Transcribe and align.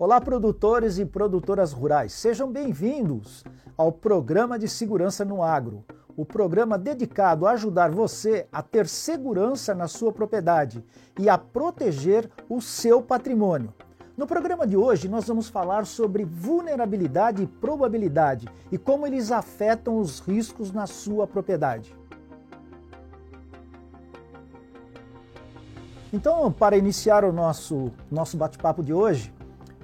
Olá, 0.00 0.18
produtores 0.18 0.96
e 0.96 1.04
produtoras 1.04 1.74
rurais, 1.74 2.14
sejam 2.14 2.50
bem-vindos 2.50 3.44
ao 3.76 3.92
programa 3.92 4.58
de 4.58 4.66
segurança 4.66 5.26
no 5.26 5.42
agro, 5.42 5.84
o 6.16 6.24
programa 6.24 6.78
dedicado 6.78 7.46
a 7.46 7.50
ajudar 7.50 7.90
você 7.90 8.46
a 8.50 8.62
ter 8.62 8.88
segurança 8.88 9.74
na 9.74 9.86
sua 9.88 10.10
propriedade 10.10 10.82
e 11.18 11.28
a 11.28 11.36
proteger 11.36 12.30
o 12.48 12.62
seu 12.62 13.02
patrimônio. 13.02 13.74
No 14.16 14.26
programa 14.26 14.66
de 14.66 14.74
hoje, 14.74 15.06
nós 15.06 15.28
vamos 15.28 15.50
falar 15.50 15.84
sobre 15.84 16.24
vulnerabilidade 16.24 17.42
e 17.42 17.46
probabilidade 17.46 18.48
e 18.72 18.78
como 18.78 19.06
eles 19.06 19.30
afetam 19.30 19.98
os 19.98 20.18
riscos 20.18 20.72
na 20.72 20.86
sua 20.86 21.26
propriedade. 21.26 21.94
Então, 26.10 26.50
para 26.50 26.78
iniciar 26.78 27.22
o 27.22 27.34
nosso, 27.34 27.92
nosso 28.10 28.38
bate-papo 28.38 28.82
de 28.82 28.94
hoje, 28.94 29.30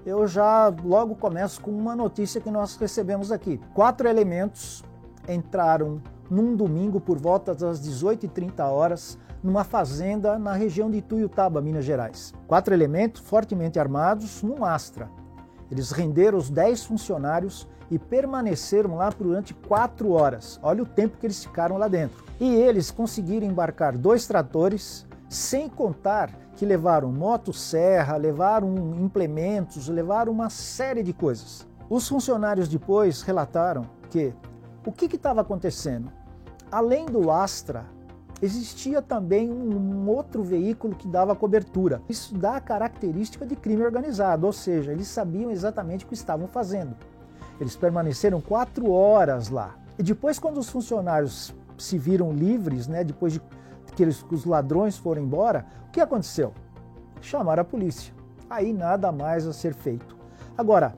eu 0.07 0.25
já 0.29 0.73
logo 0.85 1.17
começo 1.17 1.61
com 1.61 1.73
uma 1.73 1.97
notícia 1.97 2.41
que 2.41 2.49
nós 2.49 2.77
recebemos 2.77 3.33
aqui. 3.33 3.61
Quatro 3.75 4.07
elementos 4.07 4.85
entraram 5.29 6.01
num 6.31 6.55
domingo 6.55 7.01
por 7.01 7.19
volta 7.19 7.53
das 7.53 7.81
18h30 7.85 8.61
horas 8.61 9.19
numa 9.43 9.65
fazenda 9.65 10.39
na 10.39 10.53
região 10.53 10.89
de 10.89 10.99
Ituiutaba, 10.99 11.61
Minas 11.61 11.85
Gerais. 11.85 12.33
Quatro 12.47 12.73
elementos 12.73 13.21
fortemente 13.21 13.81
armados 13.81 14.45
num 14.45 14.65
Astra. 14.65 15.11
Eles 15.73 15.91
renderam 15.91 16.39
os 16.39 16.49
10 16.51 16.85
funcionários 16.85 17.67
e 17.91 17.99
permaneceram 17.99 18.95
lá 18.95 19.11
durante 19.11 19.55
quatro 19.55 20.13
horas. 20.13 20.61
Olha 20.63 20.85
o 20.85 20.87
tempo 20.87 21.19
que 21.19 21.27
eles 21.27 21.45
ficaram 21.45 21.77
lá 21.79 21.89
dentro. 21.89 22.25
E 22.39 22.55
eles 22.55 22.93
conseguiram 22.93 23.45
embarcar 23.45 23.99
dois 23.99 24.25
tratores, 24.25 25.05
sem 25.29 25.69
contar 25.69 26.31
que 26.57 26.65
levaram 26.65 27.13
motosserra, 27.13 28.17
levaram 28.17 28.75
implementos, 28.99 29.89
levaram 29.89 30.33
uma 30.33 30.49
série 30.49 31.03
de 31.03 31.13
coisas. 31.13 31.67
Os 31.89 32.09
funcionários 32.09 32.69
depois 32.69 33.23
relataram 33.23 33.87
que 34.11 34.33
o 34.85 34.93
que 34.93 35.07
estava 35.15 35.41
acontecendo? 35.41 36.11
Além 36.71 37.07
do 37.07 37.31
Astra, 37.31 37.85
existia 38.41 39.01
também 39.03 39.51
um 39.51 40.09
outro 40.09 40.43
veículo 40.43 40.95
que 40.95 41.09
dava 41.09 41.35
cobertura. 41.35 42.03
Isso 42.09 42.35
dá 42.35 42.57
a 42.57 42.61
característica 42.61 43.47
de 43.47 43.57
crime 43.57 43.85
organizado, 43.85 44.47
ou 44.47 44.53
seja, 44.53 44.93
eles 44.93 45.09
sabiam 45.09 45.51
exatamente 45.51 46.05
o 46.05 46.09
que 46.09 46.15
estavam 46.15 46.47
fazendo. 46.47 46.97
Eles 47.61 47.77
permaneceram 47.77 48.41
quatro 48.41 48.91
horas 48.91 49.49
lá. 49.49 49.77
E 49.99 50.03
depois, 50.03 50.39
quando 50.39 50.59
os 50.59 50.69
funcionários 50.69 51.55
se 51.79 51.99
viram 51.99 52.33
livres, 52.33 52.87
né, 52.87 53.03
depois 53.05 53.33
de 53.33 53.43
que 53.97 54.03
eles, 54.03 54.25
os 54.31 54.45
ladrões 54.45 54.99
foram 54.99 55.23
embora, 55.23 55.67
o 55.89 55.91
que 55.91 56.01
aconteceu? 56.01 56.53
Chamaram 57.21 57.63
a 57.63 57.65
polícia. 57.65 58.15
Aí 58.49 58.73
nada 58.73 59.11
mais 59.11 59.47
a 59.47 59.53
ser 59.53 59.75
feito. 59.75 60.15
Agora, 60.57 60.95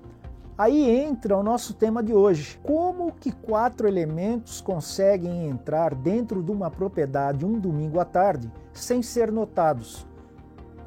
aí 0.58 0.90
entra 0.90 1.36
o 1.36 1.42
nosso 1.42 1.72
tema 1.72 2.02
de 2.02 2.12
hoje. 2.12 2.60
Como 2.62 3.12
que 3.12 3.30
quatro 3.30 3.86
elementos 3.86 4.60
conseguem 4.60 5.46
entrar 5.48 5.94
dentro 5.94 6.42
de 6.42 6.50
uma 6.50 6.70
propriedade 6.70 7.46
um 7.46 7.58
domingo 7.58 8.00
à 8.00 8.04
tarde 8.04 8.50
sem 8.72 9.00
ser 9.00 9.30
notados? 9.30 10.04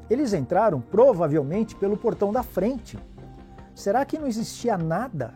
Eles 0.10 0.34
entraram 0.34 0.82
provavelmente 0.82 1.76
pelo 1.76 1.96
portão 1.96 2.34
da 2.34 2.44
frente. 2.44 3.00
Será 3.74 4.04
que 4.04 4.20
não 4.20 4.28
existia 4.28 4.78
nada? 4.78 5.34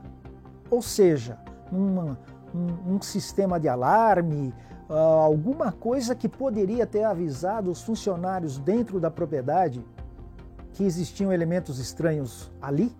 Ou 0.69 0.81
seja, 0.81 1.39
uma, 1.71 2.19
um, 2.53 2.95
um 2.95 3.01
sistema 3.01 3.57
de 3.57 3.69
alarme, 3.69 4.53
uh, 4.89 4.93
alguma 4.93 5.71
coisa 5.71 6.15
que 6.15 6.27
poderia 6.27 6.85
ter 6.85 7.03
avisado 7.03 7.71
os 7.71 7.81
funcionários 7.81 8.57
dentro 8.57 8.99
da 8.99 9.09
propriedade 9.09 9.83
que 10.73 10.83
existiam 10.83 11.31
elementos 11.31 11.79
estranhos 11.79 12.51
ali? 12.61 12.95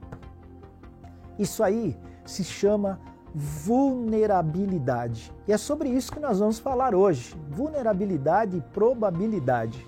Isso 1.38 1.64
aí 1.64 1.98
se 2.26 2.44
chama 2.44 3.00
vulnerabilidade. 3.34 5.34
E 5.46 5.52
é 5.52 5.58
sobre 5.58 5.90
isso 5.90 6.12
que 6.12 6.20
nós 6.20 6.40
vamos 6.40 6.58
falar 6.58 6.96
hoje: 6.96 7.36
vulnerabilidade 7.50 8.58
e 8.58 8.62
probabilidade. 8.62 9.86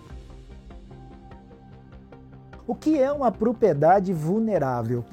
O 2.67 2.75
que 2.75 3.01
é 3.01 3.11
uma 3.11 3.31
propriedade 3.31 4.11
vulnerável? 4.11 5.05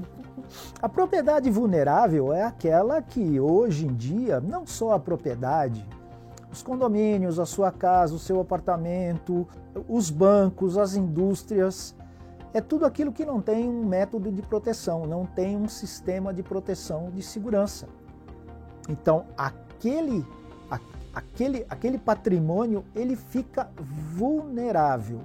A 0.82 0.88
propriedade 0.88 1.48
vulnerável 1.50 2.32
é 2.32 2.42
aquela 2.42 3.00
que 3.00 3.38
hoje 3.38 3.87
em 3.87 3.94
dia, 3.94 4.41
não 4.41 4.66
só 4.66 4.92
a 4.92 4.98
propriedade, 4.98 5.87
os 6.54 6.62
condomínios, 6.62 7.41
a 7.41 7.44
sua 7.44 7.72
casa, 7.72 8.15
o 8.15 8.19
seu 8.19 8.41
apartamento, 8.41 9.47
os 9.88 10.09
bancos, 10.09 10.78
as 10.78 10.94
indústrias, 10.94 11.97
é 12.53 12.60
tudo 12.60 12.87
aquilo 12.87 13.10
que 13.10 13.25
não 13.25 13.41
tem 13.41 13.69
um 13.69 13.84
método 13.84 14.31
de 14.31 14.41
proteção, 14.41 15.04
não 15.04 15.26
tem 15.26 15.56
um 15.56 15.69
sistema 15.69 16.32
de 16.32 16.44
proteção 16.44 17.10
de 17.10 17.22
segurança. 17.22 17.88
Então, 18.88 19.26
aquele, 19.37 20.25
aquele, 21.12 21.66
aquele 21.69 21.98
patrimônio 21.98 22.84
ele 22.94 23.16
fica 23.16 23.69
vulnerável. 23.76 25.22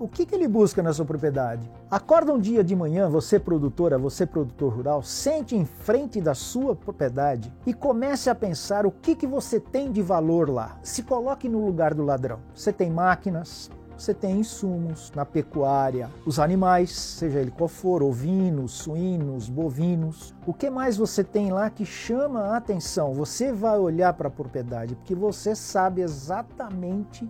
O 0.00 0.08
que, 0.08 0.24
que 0.24 0.34
ele 0.34 0.48
busca 0.48 0.82
na 0.82 0.94
sua 0.94 1.04
propriedade? 1.04 1.70
Acorda 1.90 2.32
um 2.32 2.40
dia 2.40 2.64
de 2.64 2.74
manhã, 2.74 3.06
você 3.10 3.38
produtora, 3.38 3.98
você 3.98 4.24
produtor 4.24 4.72
rural, 4.72 5.02
sente 5.02 5.54
em 5.54 5.66
frente 5.66 6.22
da 6.22 6.34
sua 6.34 6.74
propriedade 6.74 7.52
e 7.66 7.74
comece 7.74 8.30
a 8.30 8.34
pensar 8.34 8.86
o 8.86 8.90
que, 8.90 9.14
que 9.14 9.26
você 9.26 9.60
tem 9.60 9.92
de 9.92 10.00
valor 10.00 10.48
lá. 10.48 10.78
Se 10.82 11.02
coloque 11.02 11.50
no 11.50 11.66
lugar 11.66 11.92
do 11.92 12.02
ladrão. 12.02 12.38
Você 12.54 12.72
tem 12.72 12.90
máquinas, 12.90 13.70
você 13.94 14.14
tem 14.14 14.40
insumos 14.40 15.12
na 15.14 15.26
pecuária, 15.26 16.08
os 16.24 16.38
animais, 16.38 16.90
seja 16.92 17.38
ele 17.38 17.50
qual 17.50 17.68
for, 17.68 18.02
ovinos, 18.02 18.72
suínos, 18.72 19.50
bovinos. 19.50 20.34
O 20.46 20.54
que 20.54 20.70
mais 20.70 20.96
você 20.96 21.22
tem 21.22 21.52
lá 21.52 21.68
que 21.68 21.84
chama 21.84 22.40
a 22.40 22.56
atenção? 22.56 23.12
Você 23.12 23.52
vai 23.52 23.78
olhar 23.78 24.14
para 24.14 24.28
a 24.28 24.30
propriedade 24.30 24.94
porque 24.94 25.14
você 25.14 25.54
sabe 25.54 26.00
exatamente 26.00 27.28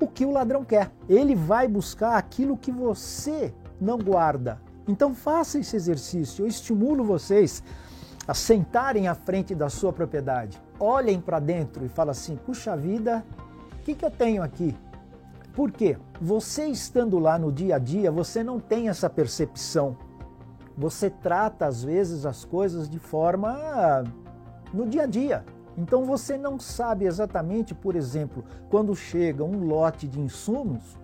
o 0.00 0.06
que 0.06 0.24
o 0.24 0.30
ladrão 0.30 0.64
quer. 0.64 0.90
Ele 1.08 1.34
vai 1.34 1.66
buscar 1.66 2.16
aquilo 2.16 2.56
que 2.56 2.70
você 2.70 3.52
não 3.80 3.98
guarda. 3.98 4.60
Então 4.86 5.14
faça 5.14 5.58
esse 5.58 5.76
exercício. 5.76 6.44
Eu 6.44 6.48
estimulo 6.48 7.04
vocês 7.04 7.62
a 8.26 8.34
sentarem 8.34 9.08
à 9.08 9.14
frente 9.14 9.54
da 9.54 9.68
sua 9.68 9.92
propriedade. 9.92 10.60
Olhem 10.78 11.20
para 11.20 11.38
dentro 11.38 11.84
e 11.84 11.88
falem 11.88 12.10
assim: 12.10 12.36
puxa 12.36 12.76
vida, 12.76 13.24
o 13.80 13.82
que, 13.84 13.94
que 13.94 14.04
eu 14.04 14.10
tenho 14.10 14.42
aqui? 14.42 14.76
Por 15.52 15.72
quê? 15.72 15.98
Você 16.20 16.66
estando 16.66 17.18
lá 17.18 17.38
no 17.38 17.50
dia 17.50 17.76
a 17.76 17.78
dia, 17.78 18.12
você 18.12 18.44
não 18.44 18.60
tem 18.60 18.88
essa 18.88 19.10
percepção. 19.10 19.96
Você 20.76 21.10
trata 21.10 21.66
às 21.66 21.82
vezes 21.82 22.24
as 22.24 22.44
coisas 22.44 22.88
de 22.88 22.98
forma 22.98 24.04
no 24.72 24.86
dia 24.86 25.02
a 25.02 25.06
dia. 25.06 25.44
Então 25.78 26.04
você 26.04 26.36
não 26.36 26.58
sabe 26.58 27.04
exatamente, 27.04 27.72
por 27.72 27.94
exemplo, 27.94 28.44
quando 28.68 28.96
chega 28.96 29.44
um 29.44 29.64
lote 29.64 30.08
de 30.08 30.20
insumos, 30.20 30.98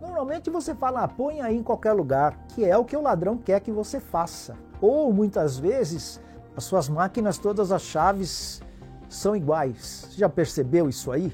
normalmente 0.00 0.50
você 0.50 0.74
fala, 0.74 1.04
ah, 1.04 1.08
põe 1.08 1.40
aí 1.40 1.56
em 1.56 1.62
qualquer 1.62 1.92
lugar, 1.92 2.36
que 2.48 2.64
é 2.64 2.76
o 2.76 2.84
que 2.84 2.96
o 2.96 3.02
ladrão 3.02 3.38
quer 3.38 3.60
que 3.60 3.70
você 3.70 4.00
faça. 4.00 4.56
Ou 4.80 5.12
muitas 5.12 5.60
vezes 5.60 6.20
as 6.56 6.64
suas 6.64 6.88
máquinas, 6.88 7.38
todas 7.38 7.70
as 7.70 7.82
chaves 7.82 8.60
são 9.08 9.36
iguais. 9.36 10.08
Você 10.10 10.18
já 10.18 10.28
percebeu 10.28 10.88
isso 10.88 11.12
aí? 11.12 11.32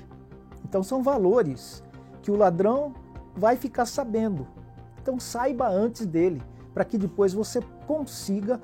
Então 0.63 0.83
são 0.83 1.03
valores 1.03 1.83
que 2.21 2.31
o 2.31 2.37
ladrão 2.37 2.95
vai 3.35 3.57
ficar 3.57 3.87
sabendo. 3.87 4.47
Então 5.01 5.19
saiba 5.19 5.67
antes 5.67 6.05
dele, 6.05 6.43
para 6.75 6.85
que 6.85 6.99
depois 6.99 7.33
você 7.33 7.63
consiga 7.87 8.61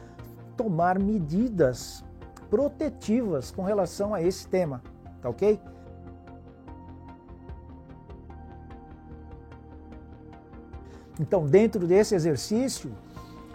tomar 0.55 0.99
medidas 0.99 2.05
protetivas 2.52 3.50
com 3.50 3.62
relação 3.62 4.12
a 4.12 4.20
esse 4.20 4.46
tema, 4.46 4.82
tá 5.22 5.30
ok? 5.30 5.58
Então, 11.19 11.46
dentro 11.46 11.87
desse 11.87 12.14
exercício, 12.14 12.93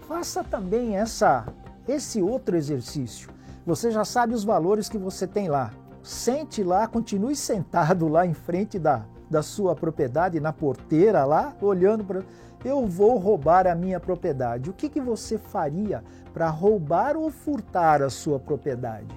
faça 0.08 0.44
também 0.44 0.98
essa 0.98 1.46
esse 1.88 2.24
outro 2.24 2.58
exercício. 2.58 3.30
Você 3.68 3.92
já 3.92 4.04
sabe 4.04 4.34
os 4.34 4.44
valores 4.44 4.90
que 4.90 4.98
você 4.98 5.28
tem 5.28 5.48
lá. 5.48 5.72
Sente 6.02 6.64
lá, 6.64 6.88
continue 6.88 7.36
sentado 7.36 8.08
lá 8.08 8.26
em 8.26 8.34
frente 8.34 8.80
da, 8.80 9.06
da 9.30 9.44
sua 9.44 9.76
propriedade, 9.76 10.40
na 10.40 10.52
porteira 10.52 11.24
lá, 11.24 11.56
olhando 11.62 12.04
para. 12.04 12.24
Eu 12.64 12.86
vou 12.86 13.18
roubar 13.18 13.68
a 13.68 13.76
minha 13.76 14.00
propriedade. 14.00 14.70
O 14.70 14.74
que, 14.74 14.90
que 14.90 15.00
você 15.00 15.38
faria 15.38 16.04
para 16.34 16.50
roubar 16.50 17.16
ou 17.16 17.30
furtar 17.30 18.02
a 18.02 18.10
sua 18.10 18.40
propriedade? 18.40 19.08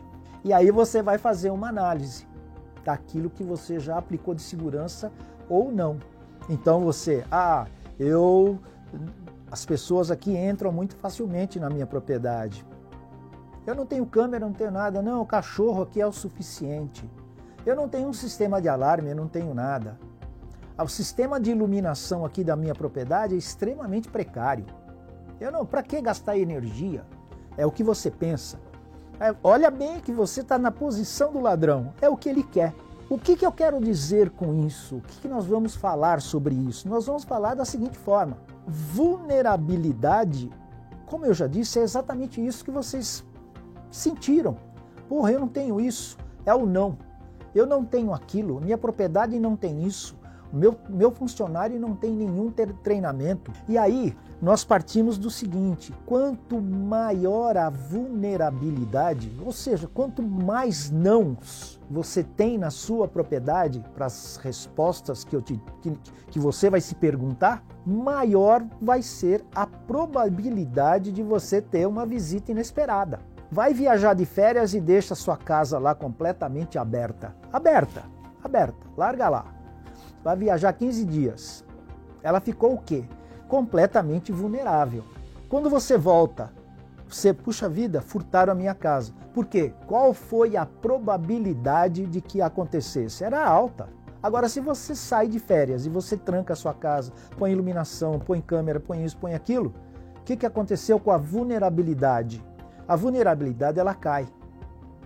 E 0.45 0.53
aí 0.53 0.71
você 0.71 1.03
vai 1.03 1.19
fazer 1.19 1.51
uma 1.51 1.69
análise 1.69 2.27
daquilo 2.85 3.31
que 3.31 3.43
você 3.43 3.79
já 3.79 3.99
aplicou 3.99 4.35
de 4.35 4.43
segurança 4.43 5.13
ou 5.49 5.71
não. 5.71 5.99
Então 6.49 6.81
você, 6.81 7.25
ah, 7.31 7.67
eu. 7.99 8.59
As 9.51 9.67
pessoas 9.67 10.11
aqui 10.11 10.37
entram 10.37 10.71
muito 10.71 10.95
facilmente 10.95 11.59
na 11.59 11.69
minha 11.69 11.87
propriedade. 11.87 12.65
Eu 13.67 13.75
não 13.75 13.85
tenho 13.85 14.07
câmera, 14.07 14.47
não 14.47 14.53
tenho 14.53 14.71
nada. 14.71 15.03
Não, 15.03 15.21
o 15.23 15.27
cachorro 15.27 15.83
aqui 15.83 16.01
é 16.01 16.07
o 16.07 16.13
suficiente. 16.13 17.09
Eu 17.67 17.77
não 17.77 17.89
tenho 17.89 18.09
um 18.09 18.13
sistema 18.13 18.61
de 18.61 18.69
alarme, 18.69 19.11
eu 19.11 19.17
não 19.17 19.29
tenho 19.29 19.53
nada. 19.53 19.99
O 20.83 20.89
sistema 20.89 21.39
de 21.39 21.51
iluminação 21.51 22.25
aqui 22.25 22.43
da 22.43 22.57
minha 22.57 22.75
propriedade 22.75 23.35
é 23.35 23.39
extremamente 23.39 24.09
precário. 24.09 24.65
Eu 25.39 25.53
não, 25.53 25.67
para 25.67 25.83
que 25.83 26.01
gastar 26.01 26.39
energia? 26.39 27.05
É 27.57 27.67
o 27.67 27.71
que 27.71 27.85
você 27.85 28.11
pensa. 28.11 28.59
É, 29.19 29.35
olha 29.43 29.71
bem 29.71 30.01
que 30.01 30.13
você 30.13 30.41
está 30.41 30.59
na 30.59 30.71
posição 30.71 31.33
do 31.33 31.41
ladrão. 31.41 31.93
É 32.01 32.09
o 32.09 32.17
que 32.17 32.29
ele 32.29 32.43
quer. 32.43 32.75
O 33.11 33.19
que, 33.19 33.37
que 33.37 33.45
eu 33.45 33.53
quero 33.53 33.81
dizer 33.81 34.31
com 34.31 34.55
isso? 34.55 34.97
O 34.97 35.01
que, 35.01 35.23
que 35.23 35.29
nós 35.29 35.45
vamos 35.45 35.75
falar 35.75 36.21
sobre 36.21 36.55
isso? 36.55 36.89
Nós 36.89 37.07
vamos 37.07 37.25
falar 37.25 37.55
da 37.55 37.65
seguinte 37.65 37.99
forma: 37.99 38.39
vulnerabilidade, 38.67 40.49
como 41.07 41.27
eu 41.27 41.35
já 41.35 41.47
disse, 41.47 41.79
é 41.79 41.83
exatamente 41.83 42.45
isso 42.45 42.65
que 42.65 42.71
vocês 42.71 43.25
sentiram. 43.91 44.57
Porra, 45.09 45.33
eu 45.33 45.41
não 45.41 45.49
tenho 45.49 45.81
isso. 45.81 46.17
É 46.47 46.55
o 46.55 46.65
não. 46.65 46.97
Eu 47.55 47.67
não 47.67 47.85
tenho 47.85 48.15
aquilo. 48.15 48.61
Minha 48.61 48.79
propriedade 48.79 49.39
não 49.41 49.57
tem 49.57 49.85
isso. 49.85 50.20
Meu, 50.53 50.77
meu 50.89 51.13
funcionário 51.13 51.79
não 51.79 51.95
tem 51.95 52.11
nenhum 52.13 52.51
treinamento. 52.83 53.53
E 53.69 53.79
aí 53.79 54.17
nós 54.43 54.65
partimos 54.65 55.17
do 55.17 55.31
seguinte: 55.31 55.95
quanto 56.05 56.61
maior 56.61 57.57
a 57.57 57.71
vulnerabilidade, 57.71 59.33
ou 59.45 59.53
seja, 59.53 59.89
quanto 59.93 60.23
mais 60.23 60.91
nãos 60.91 61.81
você 61.89 62.25
tem 62.25 62.59
na 62.59 62.71
sua 62.71 63.07
propriedade 63.07 63.85
para 63.95 64.07
as 64.07 64.37
respostas 64.37 65.25
que, 65.25 65.35
eu 65.37 65.43
te, 65.43 65.61
que, 65.83 65.93
que 66.29 66.39
você 66.39 66.69
vai 66.69 66.81
se 66.81 66.95
perguntar, 66.95 67.65
maior 67.87 68.65
vai 68.81 69.03
ser 69.03 69.45
a 69.55 69.67
probabilidade 69.67 71.13
de 71.13 71.23
você 71.23 71.61
ter 71.61 71.87
uma 71.87 72.05
visita 72.05 72.51
inesperada. 72.51 73.21
Vai 73.53 73.75
viajar 73.75 74.15
de 74.15 74.25
férias 74.25 74.75
e 74.75 74.81
deixa 74.81 75.17
sua 75.17 75.37
casa 75.37 75.79
lá 75.79 75.93
completamente 75.93 76.79
aberta. 76.79 77.35
Aberta, 77.53 78.05
aberta, 78.45 78.87
larga 78.97 79.29
lá 79.29 79.60
vai 80.23 80.37
viajar 80.37 80.73
15 80.73 81.05
dias. 81.05 81.65
Ela 82.23 82.41
ficou 82.41 82.75
o 82.75 82.79
quê? 82.79 83.05
Completamente 83.49 84.33
vulnerável. 84.33 85.05
Quando 85.49 85.69
você 85.69 85.97
volta, 85.97 86.53
você, 87.09 87.35
puxa 87.35 87.69
vida, 87.69 88.01
furtaram 88.01 88.53
a 88.53 88.57
minha 88.57 88.75
casa. 88.75 89.13
Por 89.35 89.47
quê? 89.47 89.73
Qual 89.87 90.15
foi 90.15 90.57
a 90.57 90.65
probabilidade 90.65 92.07
de 92.07 92.21
que 92.21 92.41
acontecesse? 92.41 93.25
Era 93.25 93.45
alta. 93.45 93.89
Agora, 94.23 94.49
se 94.49 94.61
você 94.61 94.95
sai 94.95 95.27
de 95.27 95.41
férias 95.41 95.87
e 95.87 95.89
você 95.89 96.17
tranca 96.17 96.53
a 96.53 96.57
sua 96.57 96.75
casa, 96.75 97.13
põe 97.37 97.53
iluminação, 97.53 98.19
põe 98.19 98.41
câmera, 98.41 98.79
põe 98.79 99.05
isso, 99.05 99.17
põe 99.17 99.35
aquilo, 99.35 99.75
o 100.19 100.23
que, 100.23 100.37
que 100.37 100.47
aconteceu 100.47 101.01
com 101.01 101.11
a 101.11 101.17
vulnerabilidade? 101.17 102.45
A 102.87 102.95
vulnerabilidade 102.95 103.81
ela 103.81 103.95
cai. 103.95 104.29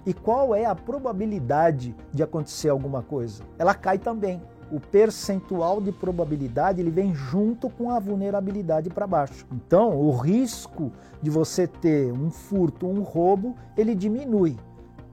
E 0.05 0.13
qual 0.13 0.55
é 0.55 0.67
a 0.67 0.75
probabilidade 0.75 1.97
de 2.13 2.23
acontecer 2.23 2.69
alguma 2.69 3.03
coisa? 3.03 3.43
Ela 3.57 3.75
cai 3.75 3.99
também 3.99 4.43
o 4.71 4.81
percentual 4.81 5.81
de 5.81 5.93
probabilidade 5.93 6.81
ele 6.81 6.91
vem 6.91 7.15
junto 7.15 7.69
com 7.69 7.91
a 7.91 7.99
vulnerabilidade 7.99 8.91
para 8.91 9.07
baixo. 9.07 9.47
Então, 9.53 9.97
o 9.97 10.11
risco 10.17 10.93
de 11.23 11.31
você 11.31 11.67
ter 11.67 12.13
um 12.13 12.31
furto, 12.31 12.87
um 12.87 13.03
roubo, 13.03 13.57
ele 13.77 13.95
diminui. 13.95 14.57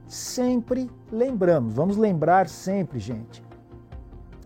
Sempre 0.06 0.90
lembramos, 1.10 1.74
vamos 1.74 1.96
lembrar 1.96 2.48
sempre, 2.48 2.98
gente. 2.98 3.42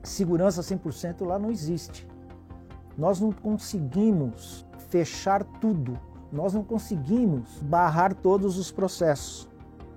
Segurança 0.03 0.63
100% 0.63 1.27
lá 1.27 1.39
não 1.39 1.51
existe. 1.51 2.07
Nós 2.97 3.21
não 3.21 3.33
conseguimos 3.33 4.65
fechar 4.89 5.43
tudo. 5.61 5.99
Nós 6.33 6.55
não 6.55 6.63
conseguimos 6.63 7.63
barrar 7.63 8.15
todos 8.15 8.59
os 8.59 8.71
processos. 8.71 9.49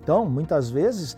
Então, 0.01 0.25
muitas 0.25 0.69
vezes 0.69 1.15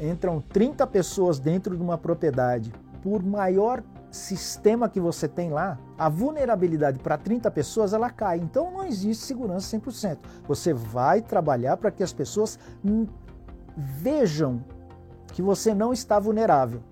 entram 0.00 0.40
30 0.40 0.86
pessoas 0.86 1.38
dentro 1.38 1.76
de 1.76 1.82
uma 1.82 1.98
propriedade 1.98 2.72
por 3.02 3.22
maior 3.22 3.82
sistema 4.10 4.88
que 4.88 5.00
você 5.00 5.28
tem 5.28 5.50
lá, 5.50 5.78
a 5.98 6.08
vulnerabilidade 6.08 6.98
para 6.98 7.18
30 7.18 7.50
pessoas 7.50 7.92
ela 7.92 8.10
cai. 8.10 8.38
Então 8.38 8.70
não 8.70 8.84
existe 8.84 9.24
segurança 9.24 9.76
100%. 9.76 10.18
Você 10.46 10.72
vai 10.72 11.20
trabalhar 11.20 11.76
para 11.76 11.90
que 11.90 12.02
as 12.02 12.12
pessoas 12.12 12.58
vejam 13.76 14.64
que 15.32 15.42
você 15.42 15.74
não 15.74 15.92
está 15.92 16.18
vulnerável. 16.18 16.82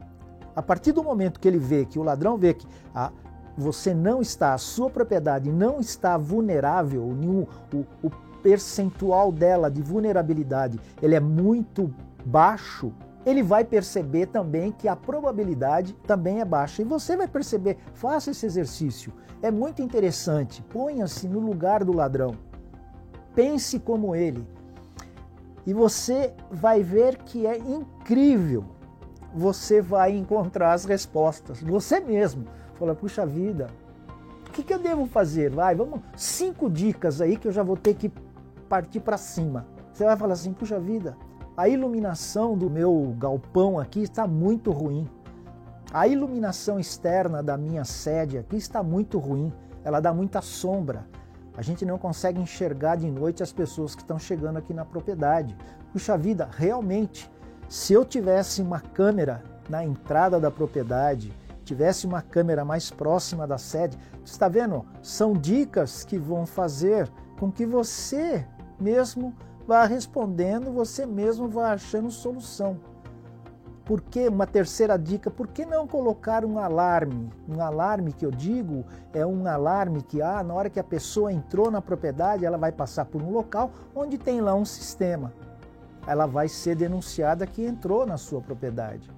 A 0.55 0.62
partir 0.62 0.93
do 0.93 1.03
momento 1.03 1.41
que 1.41 1.49
ele 1.49 1.58
vê, 1.58 1.85
que 1.85 1.99
o 1.99 2.03
ladrão 2.03 2.37
vê 2.37 2.55
que 2.55 2.67
a, 2.94 3.11
você 3.56 3.94
não 3.94 4.20
está, 4.20 4.55
a 4.55 4.59
sua 4.59 4.88
propriedade 4.91 5.50
não 5.50 5.81
está 5.81 6.17
vulnerável, 6.17 7.14
nenhum, 7.14 7.47
o, 7.73 7.85
o 8.02 8.11
percentual 8.43 9.32
dela 9.32 9.70
de 9.70 9.82
vulnerabilidade 9.82 10.79
ele 11.02 11.14
é 11.14 11.20
muito 11.20 11.93
baixo, 12.25 12.93
ele 13.26 13.43
vai 13.43 13.64
perceber 13.64 14.26
também 14.26 14.70
que 14.70 14.87
a 14.87 14.94
probabilidade 14.94 15.93
também 16.06 16.40
é 16.40 16.44
baixa. 16.44 16.81
E 16.81 16.84
você 16.84 17.17
vai 17.17 17.26
perceber, 17.26 17.76
faça 17.93 18.31
esse 18.31 18.46
exercício. 18.46 19.12
É 19.43 19.50
muito 19.50 19.82
interessante. 19.82 20.62
Ponha-se 20.62 21.26
no 21.26 21.40
lugar 21.40 21.82
do 21.82 21.93
ladrão. 21.93 22.37
Pense 23.34 23.81
como 23.81 24.14
ele. 24.14 24.46
E 25.67 25.75
você 25.75 26.32
vai 26.52 26.84
ver 26.84 27.17
que 27.19 27.49
é 27.49 27.58
incrível. 27.58 28.64
Você 29.34 29.82
vai 29.82 30.17
encontrar 30.17 30.73
as 30.73 30.84
respostas. 30.84 31.61
Você 31.61 31.99
mesmo. 31.99 32.46
Fala, 32.76 32.94
puxa 32.94 33.26
vida, 33.26 33.67
o 34.46 34.52
que, 34.52 34.62
que 34.62 34.73
eu 34.73 34.78
devo 34.78 35.05
fazer? 35.06 35.50
Vai, 35.50 35.75
vamos. 35.75 36.00
Cinco 36.14 36.70
dicas 36.70 37.20
aí 37.20 37.37
que 37.37 37.49
eu 37.49 37.52
já 37.52 37.64
vou 37.64 37.76
ter 37.76 37.94
que 37.94 38.12
partir 38.69 39.00
para 39.00 39.19
cima. 39.19 39.67
Você 39.93 40.05
vai 40.05 40.17
falar 40.17 40.34
assim, 40.34 40.52
puxa 40.52 40.78
vida, 40.78 41.17
a 41.56 41.69
iluminação 41.69 42.56
do 42.56 42.69
meu 42.69 43.14
galpão 43.19 43.79
aqui 43.79 44.03
está 44.03 44.26
muito 44.26 44.70
ruim. 44.70 45.08
A 45.91 46.06
iluminação 46.06 46.79
externa 46.79 47.43
da 47.43 47.56
minha 47.56 47.82
sede 47.82 48.37
aqui 48.37 48.56
está 48.56 48.82
muito 48.82 49.19
ruim. 49.19 49.50
Ela 49.82 49.99
dá 49.99 50.12
muita 50.12 50.43
sombra. 50.43 51.06
A 51.56 51.62
gente 51.62 51.87
não 51.87 51.97
consegue 51.97 52.38
enxergar 52.38 52.97
de 52.97 53.11
noite 53.11 53.43
as 53.43 53.53
pessoas 53.53 53.94
que 53.94 54.03
estão 54.03 54.19
chegando 54.19 54.58
aqui 54.58 54.75
na 54.75 54.85
propriedade. 54.85 55.56
Puxa 55.93 56.19
vida, 56.19 56.47
realmente, 56.53 57.31
se 57.70 57.94
eu 57.94 58.05
tivesse 58.05 58.61
uma 58.61 58.81
câmera 58.81 59.43
na 59.67 59.82
entrada 59.82 60.38
da 60.38 60.50
propriedade, 60.50 61.32
tivesse 61.64 62.06
uma 62.06 62.20
câmera 62.20 62.67
mais 62.67 62.91
próxima 62.91 63.47
da 63.47 63.56
sede, 63.56 63.99
está 64.23 64.47
vendo? 64.47 64.85
São 65.00 65.32
dicas 65.32 66.05
que 66.05 66.19
vão 66.19 66.44
fazer 66.44 67.11
com 67.38 67.50
que 67.50 67.64
você 67.64 68.47
mesmo 68.79 69.35
vá 69.67 69.85
respondendo, 69.85 70.73
você 70.73 71.05
mesmo 71.05 71.49
vai 71.49 71.73
achando 71.73 72.11
solução. 72.11 72.79
Por 73.85 74.01
que 74.01 74.27
uma 74.27 74.47
terceira 74.47 74.99
dica? 74.99 75.31
Por 75.31 75.47
que 75.47 75.65
não 75.65 75.87
colocar 75.87 76.45
um 76.45 76.59
alarme? 76.59 77.31
Um 77.49 77.61
alarme 77.61 78.13
que 78.13 78.27
eu 78.27 78.33
digo 78.33 78.85
é 79.13 79.25
um 79.25 79.47
alarme 79.47 80.03
que 80.03 80.21
ah, 80.21 80.43
na 80.43 80.52
hora 80.55 80.69
que 80.69 80.81
a 80.81 80.85
pessoa 80.85 81.33
entrou 81.33 81.71
na 81.71 81.81
propriedade, 81.81 82.45
ela 82.45 82.59
vai 82.59 82.73
passar 82.73 83.05
por 83.05 83.23
um 83.23 83.31
local 83.31 83.71
onde 83.95 84.19
tem 84.19 84.40
lá 84.40 84.55
um 84.55 84.64
sistema. 84.64 85.33
Ela 86.05 86.26
vai 86.26 86.49
ser 86.49 86.75
denunciada 86.75 87.47
que 87.47 87.64
entrou 87.64 88.05
na 88.05 88.17
sua 88.17 88.40
propriedade. 88.40 89.09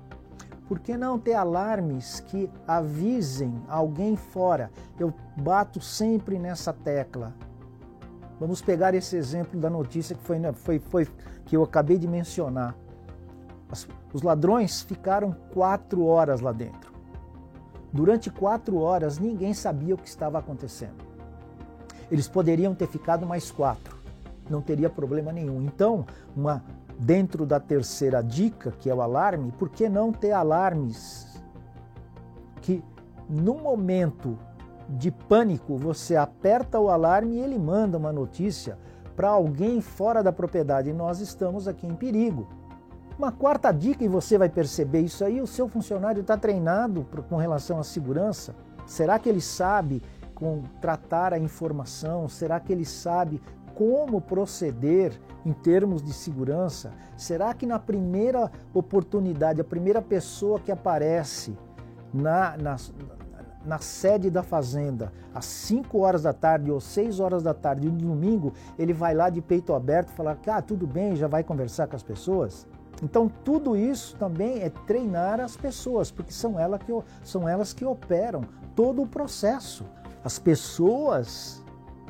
Por 0.69 0.79
que 0.79 0.99
não 0.99 1.19
ter 1.19 1.33
alarmes 1.33 2.21
que 2.21 2.51
avisem 2.67 3.63
alguém 3.69 4.17
fora? 4.17 4.71
Eu 5.01 5.15
bato 5.35 5.81
sempre 5.81 6.39
nessa 6.39 6.75
tecla. 6.75 7.33
Vamos 8.39 8.63
pegar 8.63 8.95
esse 8.95 9.17
exemplo 9.17 9.59
da 9.59 9.69
notícia 9.69 10.15
que, 10.15 10.23
foi, 10.23 10.39
né, 10.39 10.53
foi, 10.53 10.79
foi 10.79 11.09
que 11.45 11.57
eu 11.57 11.63
acabei 11.63 11.99
de 11.99 12.07
mencionar. 12.07 12.75
As, 13.71 13.87
os 14.13 14.23
ladrões 14.23 14.83
ficaram 14.83 15.33
quatro 15.53 16.05
horas 16.05 16.41
lá 16.41 16.53
dentro. 16.53 16.93
Durante 17.93 18.31
quatro 18.31 18.79
horas 18.79 19.19
ninguém 19.19 19.53
sabia 19.55 19.95
o 19.95 19.99
que 19.99 20.09
estava 20.09 20.39
acontecendo. 20.39 21.07
Eles 22.11 22.29
poderiam 22.29 22.75
ter 22.75 22.87
ficado 22.87 23.27
mais 23.27 23.51
quatro, 23.51 23.97
não 24.49 24.63
teria 24.63 24.89
problema 24.89 25.33
nenhum. 25.33 25.63
Então, 25.63 26.07
uma, 26.35 26.65
dentro 26.99 27.45
da 27.45 27.61
terceira 27.61 28.23
dica, 28.23 28.71
que 28.71 28.89
é 28.89 28.95
o 28.95 29.03
alarme, 29.03 29.53
por 29.53 29.69
que 29.69 29.89
não 29.89 30.13
ter 30.13 30.33
alarmes 30.33 31.27
que 32.63 32.83
no 33.29 33.55
momento 33.55 34.39
de 34.89 35.11
pânico, 35.11 35.77
você 35.77 36.17
aperta 36.17 36.81
o 36.81 36.89
alarme 36.89 37.37
e 37.37 37.41
ele 37.41 37.59
manda 37.59 37.99
uma 37.99 38.13
notícia 38.13 38.79
para 39.15 39.29
alguém 39.29 39.81
fora 39.81 40.23
da 40.23 40.33
propriedade. 40.33 40.93
Nós 40.93 41.21
estamos 41.21 41.69
aqui 41.69 41.87
em 41.87 41.95
perigo. 41.95 42.49
Uma 43.19 43.33
quarta 43.33 43.73
dica, 43.73 44.05
e 44.05 44.09
você 44.09 44.39
vai 44.39 44.49
perceber 44.49 45.01
isso 45.01 45.25
aí: 45.25 45.41
o 45.41 45.47
seu 45.47 45.69
funcionário 45.69 46.21
está 46.21 46.37
treinado 46.37 47.05
com 47.29 47.37
relação 47.37 47.81
à 47.81 47.83
segurança? 47.83 48.55
Será 48.87 49.19
que 49.19 49.29
ele 49.29 49.41
sabe 49.41 50.01
com 50.35 50.63
tratar 50.81 51.35
a 51.35 51.39
informação? 51.39 52.29
Será 52.29 52.61
que 52.61 52.73
ele 52.73 52.85
sabe 52.85 53.43
como 53.75 54.21
proceder 54.21 55.21
em 55.45 55.53
termos 55.53 56.01
de 56.01 56.13
segurança? 56.13 56.93
Será 57.17 57.53
que 57.53 57.67
na 57.67 57.79
primeira 57.79 58.51
oportunidade, 58.73 59.61
a 59.61 59.65
primeira 59.65 60.01
pessoa 60.01 60.61
que 60.61 60.71
aparece 60.71 61.59
na, 62.15 62.57
na, 62.57 62.77
na 63.69 63.79
sede 63.79 64.31
da 64.31 64.43
fazenda 64.43 65.13
às 65.35 65.45
5 65.45 65.99
horas 65.99 66.23
da 66.23 66.33
tarde 66.33 66.71
ou 66.71 66.81
6 66.81 67.21
horas 67.21 67.43
da 67.43 67.53
tarde 67.53 67.87
no 67.87 67.99
domingo, 67.99 68.55
ele 68.79 68.95
vai 68.95 69.15
lá 69.15 69.29
de 69.29 69.43
peito 69.43 69.75
aberto 69.75 70.09
falar 70.09 70.39
ah, 70.47 70.63
tudo 70.63 70.87
bem, 70.87 71.15
já 71.15 71.29
vai 71.29 71.45
conversar 71.45 71.87
com 71.87 71.95
as 71.95 72.03
pessoas? 72.03 72.67
Então, 73.03 73.31
tudo 73.45 73.77
isso 73.77 74.17
também 74.17 74.63
é 74.63 74.71
treinar 74.71 75.39
as 75.39 75.57
pessoas, 75.57 76.11
porque 76.11 76.33
são, 76.33 76.59
ela 76.59 76.79
que, 76.79 76.93
são 77.23 77.47
elas 77.47 77.73
que 77.75 77.85
operam 77.85 78.41
todo 78.75 79.03
o 79.03 79.07
processo. 79.07 79.85
As 80.25 80.39
pessoas 80.39 81.63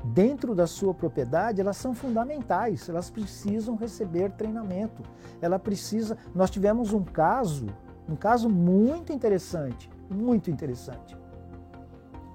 dentro 0.05 0.55
da 0.55 0.67
sua 0.67 0.95
propriedade, 0.95 1.61
elas 1.61 1.77
são 1.77 1.93
fundamentais, 1.93 2.89
elas 2.89 3.11
precisam 3.11 3.75
receber 3.75 4.31
treinamento. 4.31 5.03
Ela 5.43 5.59
precisa. 5.59 6.17
Nós 6.33 6.51
tivemos 6.51 6.93
um 6.93 7.03
caso, 7.03 7.67
um 8.09 8.15
caso 8.15 8.49
muito 8.49 9.13
interessante, 9.13 9.91
muito 10.09 10.51
interessante. 10.51 11.18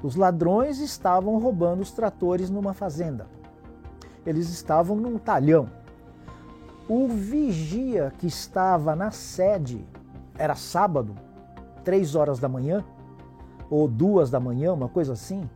Os 0.04 0.18
ladrões 0.18 0.80
estavam 0.80 1.40
roubando 1.40 1.82
os 1.82 1.92
tratores 1.92 2.50
numa 2.50 2.74
fazenda. 2.74 3.26
Eles 4.26 4.50
estavam 4.50 4.98
num 4.98 5.18
talhão. 5.18 5.70
O 6.90 7.08
vigia 7.08 8.12
que 8.18 8.28
estava 8.28 8.98
na 8.98 9.12
sede, 9.12 9.88
era 10.38 10.56
sábado, 10.56 11.16
três 11.86 12.16
horas 12.16 12.38
da 12.38 12.50
manhã, 12.50 12.84
ou 13.70 13.88
duas 13.88 14.30
da 14.30 14.42
manhã, 14.42 14.74
uma 14.74 14.90
coisa 14.90 15.14
assim, 15.14 15.50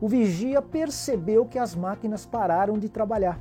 o 0.00 0.08
vigia 0.08 0.62
percebeu 0.62 1.44
que 1.44 1.58
as 1.58 1.74
máquinas 1.74 2.24
pararam 2.24 2.78
de 2.78 2.88
trabalhar. 2.88 3.38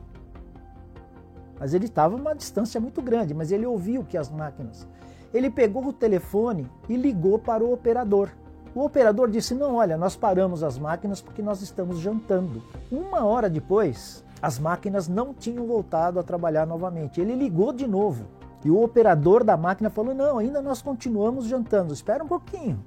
Mas 1.59 1.73
ele 1.73 1.85
estava 1.85 2.15
a 2.15 2.19
uma 2.19 2.33
distância 2.33 2.81
muito 2.81 3.01
grande, 3.01 3.33
mas 3.33 3.51
ele 3.51 3.65
ouviu 3.65 4.03
que 4.03 4.17
as 4.17 4.29
máquinas. 4.29 4.87
Ele 5.33 5.49
pegou 5.49 5.85
o 5.85 5.93
telefone 5.93 6.67
e 6.89 6.97
ligou 6.97 7.37
para 7.37 7.63
o 7.63 7.71
operador. 7.71 8.29
O 8.73 8.83
operador 8.83 9.29
disse: 9.29 9.55
Não, 9.55 9.75
olha, 9.75 9.97
nós 9.97 10.15
paramos 10.15 10.63
as 10.63 10.77
máquinas 10.77 11.21
porque 11.21 11.41
nós 11.41 11.61
estamos 11.61 11.99
jantando. 11.99 12.63
Uma 12.91 13.25
hora 13.25 13.49
depois, 13.49 14.23
as 14.41 14.59
máquinas 14.59 15.07
não 15.07 15.33
tinham 15.33 15.65
voltado 15.65 16.19
a 16.19 16.23
trabalhar 16.23 16.65
novamente. 16.65 17.19
Ele 17.19 17.35
ligou 17.35 17.73
de 17.73 17.87
novo. 17.87 18.25
E 18.63 18.69
o 18.69 18.81
operador 18.81 19.43
da 19.43 19.57
máquina 19.57 19.89
falou: 19.89 20.13
Não, 20.13 20.37
ainda 20.37 20.61
nós 20.61 20.81
continuamos 20.81 21.45
jantando. 21.45 21.93
Espera 21.93 22.23
um 22.23 22.27
pouquinho. 22.27 22.83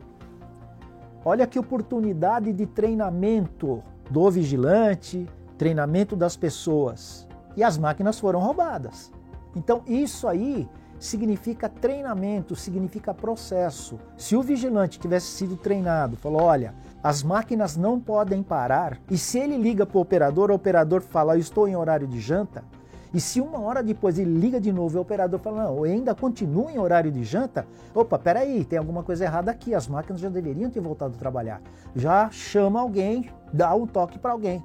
Olha 1.25 1.47
que 1.47 1.59
oportunidade 1.59 2.53
de 2.53 2.67
treinamento 2.67 3.83
do 4.11 4.31
vigilante, 4.31 5.29
treinamento 5.57 6.17
das 6.17 6.37
pessoas. 6.37 7.29
E 7.57 7.63
as 7.63 7.79
máquinas 7.79 8.19
foram 8.19 8.41
roubadas. 8.41 9.13
Então, 9.55 9.83
isso 9.87 10.27
aí 10.27 10.69
significa 11.03 11.69
treinamento, 11.69 12.55
significa 12.55 13.13
processo. 13.13 13.99
Se 14.17 14.37
o 14.37 14.43
vigilante 14.43 14.99
tivesse 14.99 15.27
sido 15.27 15.57
treinado, 15.57 16.17
falou: 16.17 16.43
olha, 16.43 16.75
as 17.03 17.23
máquinas 17.23 17.77
não 17.77 17.99
podem 17.99 18.43
parar, 18.43 18.99
e 19.11 19.19
se 19.19 19.39
ele 19.39 19.57
liga 19.57 19.85
para 19.85 19.99
o 19.99 20.01
operador, 20.01 20.51
o 20.51 20.55
operador 20.55 21.03
fala: 21.03 21.35
eu 21.35 21.41
estou 21.41 21.67
em 21.67 21.77
horário 21.77 22.07
de 22.07 22.21
janta, 22.21 22.65
e 23.13 23.21
se 23.21 23.41
uma 23.41 23.61
hora 23.61 23.83
depois 23.83 24.19
ele 24.19 24.39
liga 24.39 24.61
de 24.61 24.73
novo 24.73 24.97
e 24.97 24.99
o 24.99 25.03
operador 25.03 25.39
fala, 25.39 25.65
não, 25.65 25.83
ainda 25.83 26.15
continuo 26.15 26.71
em 26.71 26.79
horário 26.79 27.13
de 27.13 27.23
janta, 27.23 27.67
opa, 27.95 28.19
peraí, 28.19 28.65
tem 28.65 28.79
alguma 28.79 29.03
coisa 29.03 29.25
errada 29.25 29.51
aqui, 29.51 29.75
as 29.75 29.87
máquinas 29.87 30.21
já 30.21 30.31
deveriam 30.31 30.71
ter 30.71 30.81
voltado 30.81 31.15
a 31.15 31.19
trabalhar. 31.19 31.61
Já 31.95 32.31
chama 32.31 32.81
alguém, 32.81 33.29
dá 33.53 33.75
um 33.75 33.87
toque 33.87 34.19
para 34.19 34.33
alguém. 34.33 34.65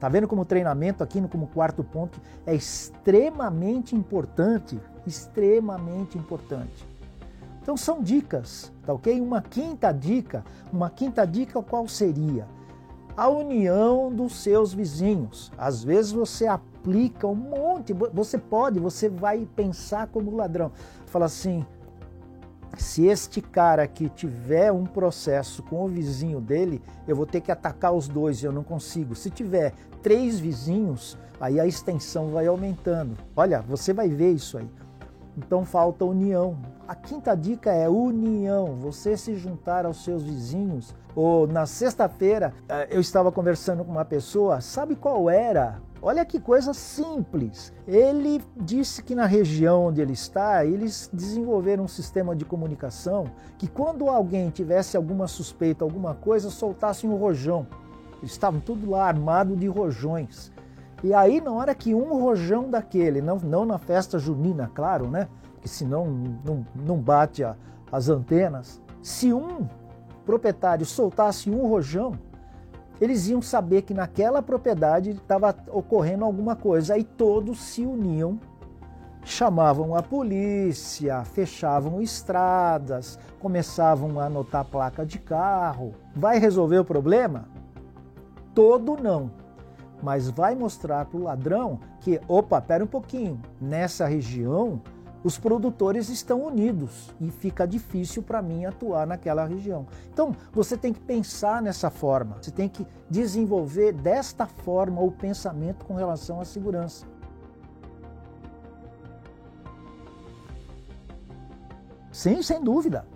Tá 0.00 0.08
vendo 0.08 0.26
como 0.26 0.42
o 0.42 0.44
treinamento 0.44 1.04
aqui, 1.04 1.20
como 1.28 1.46
quarto 1.46 1.84
ponto, 1.84 2.20
é 2.46 2.54
extremamente 2.54 3.94
importante, 3.94 4.80
extremamente 5.06 6.18
importante. 6.18 6.86
Então 7.62 7.76
são 7.76 8.02
dicas, 8.02 8.72
tá 8.84 8.92
ok? 8.92 9.20
Uma 9.20 9.40
quinta 9.40 9.92
dica, 9.92 10.44
uma 10.72 10.90
quinta 10.90 11.24
dica 11.24 11.62
qual 11.62 11.86
seria? 11.86 12.46
A 13.16 13.28
união 13.28 14.12
dos 14.12 14.36
seus 14.42 14.72
vizinhos. 14.72 15.52
Às 15.56 15.84
vezes 15.84 16.12
você 16.12 16.46
aplica 16.46 17.26
um 17.26 17.34
monte. 17.34 17.92
Você 17.92 18.36
pode, 18.36 18.80
você 18.80 19.08
vai 19.08 19.46
pensar 19.54 20.08
como 20.08 20.34
ladrão. 20.34 20.72
Fala 21.06 21.26
assim: 21.26 21.64
se 22.76 23.06
este 23.06 23.40
cara 23.40 23.82
aqui 23.82 24.08
tiver 24.08 24.72
um 24.72 24.84
processo 24.84 25.62
com 25.62 25.84
o 25.84 25.88
vizinho 25.88 26.40
dele, 26.40 26.82
eu 27.06 27.14
vou 27.14 27.26
ter 27.26 27.40
que 27.40 27.52
atacar 27.52 27.92
os 27.92 28.08
dois, 28.08 28.42
eu 28.42 28.50
não 28.50 28.64
consigo. 28.64 29.14
Se 29.14 29.30
tiver 29.30 29.74
três 30.02 30.40
vizinhos, 30.40 31.18
aí 31.40 31.60
a 31.60 31.66
extensão 31.66 32.30
vai 32.30 32.46
aumentando. 32.46 33.16
Olha, 33.36 33.60
você 33.60 33.92
vai 33.92 34.08
ver 34.08 34.32
isso 34.32 34.56
aí. 34.56 34.68
Então 35.36 35.64
falta 35.64 36.04
união. 36.04 36.56
A 36.86 36.94
quinta 36.94 37.34
dica 37.34 37.72
é 37.72 37.88
união. 37.88 38.76
Você 38.76 39.16
se 39.16 39.34
juntar 39.36 39.86
aos 39.86 40.04
seus 40.04 40.22
vizinhos. 40.22 40.94
Ou 41.14 41.46
na 41.46 41.66
sexta-feira 41.66 42.54
eh, 42.68 42.88
eu 42.90 43.00
estava 43.00 43.30
conversando 43.30 43.84
com 43.84 43.90
uma 43.90 44.04
pessoa, 44.04 44.60
sabe 44.60 44.96
qual 44.96 45.28
era 45.28 45.80
Olha 46.04 46.24
que 46.24 46.40
coisa 46.40 46.74
simples. 46.74 47.72
Ele 47.86 48.42
disse 48.56 49.04
que 49.04 49.14
na 49.14 49.24
região 49.24 49.86
onde 49.86 50.00
ele 50.00 50.14
está, 50.14 50.66
eles 50.66 51.08
desenvolveram 51.12 51.84
um 51.84 51.88
sistema 51.88 52.34
de 52.34 52.44
comunicação 52.44 53.26
que 53.56 53.68
quando 53.68 54.08
alguém 54.08 54.50
tivesse 54.50 54.96
alguma 54.96 55.28
suspeita, 55.28 55.84
alguma 55.84 56.12
coisa, 56.12 56.50
soltasse 56.50 57.06
um 57.06 57.14
rojão. 57.14 57.68
Eles 58.18 58.32
estavam 58.32 58.58
tudo 58.58 58.90
lá 58.90 59.06
armado 59.06 59.54
de 59.54 59.68
rojões. 59.68 60.50
E 61.02 61.12
aí, 61.12 61.40
na 61.40 61.50
hora 61.52 61.74
que 61.74 61.94
um 61.94 62.20
rojão 62.20 62.70
daquele, 62.70 63.20
não, 63.20 63.36
não 63.36 63.64
na 63.64 63.76
festa 63.76 64.18
junina, 64.18 64.70
claro, 64.72 65.08
né? 65.08 65.28
Que 65.60 65.68
senão 65.68 66.06
não, 66.44 66.66
não 66.74 66.96
bate 66.96 67.42
a, 67.42 67.56
as 67.90 68.08
antenas. 68.08 68.80
Se 69.02 69.32
um 69.32 69.66
proprietário 70.24 70.86
soltasse 70.86 71.50
um 71.50 71.66
rojão, 71.66 72.12
eles 73.00 73.26
iam 73.26 73.42
saber 73.42 73.82
que 73.82 73.92
naquela 73.92 74.40
propriedade 74.40 75.10
estava 75.10 75.54
ocorrendo 75.72 76.24
alguma 76.24 76.54
coisa. 76.54 76.94
Aí 76.94 77.02
todos 77.02 77.58
se 77.58 77.84
uniam, 77.84 78.38
chamavam 79.24 79.96
a 79.96 80.02
polícia, 80.02 81.24
fechavam 81.24 82.00
estradas, 82.00 83.18
começavam 83.40 84.20
a 84.20 84.26
anotar 84.26 84.64
placa 84.64 85.04
de 85.04 85.18
carro. 85.18 85.94
Vai 86.14 86.38
resolver 86.38 86.78
o 86.78 86.84
problema? 86.84 87.48
Todo 88.54 88.96
não. 88.96 89.41
Mas 90.02 90.28
vai 90.28 90.54
mostrar 90.54 91.06
para 91.06 91.18
o 91.18 91.22
ladrão 91.22 91.78
que, 92.00 92.20
opa, 92.26 92.60
pera 92.60 92.82
um 92.82 92.88
pouquinho, 92.88 93.40
nessa 93.60 94.06
região 94.06 94.82
os 95.24 95.38
produtores 95.38 96.08
estão 96.08 96.42
unidos 96.44 97.14
e 97.20 97.30
fica 97.30 97.66
difícil 97.66 98.22
para 98.22 98.42
mim 98.42 98.64
atuar 98.64 99.06
naquela 99.06 99.46
região. 99.46 99.86
Então, 100.12 100.34
você 100.52 100.76
tem 100.76 100.92
que 100.92 101.00
pensar 101.00 101.62
nessa 101.62 101.90
forma, 101.90 102.38
você 102.40 102.50
tem 102.50 102.68
que 102.68 102.86
desenvolver 103.08 103.92
desta 103.92 104.46
forma 104.46 105.00
o 105.00 105.12
pensamento 105.12 105.84
com 105.84 105.94
relação 105.94 106.40
à 106.40 106.44
segurança. 106.44 107.06
Sim, 112.10 112.42
sem 112.42 112.62
dúvida. 112.62 113.06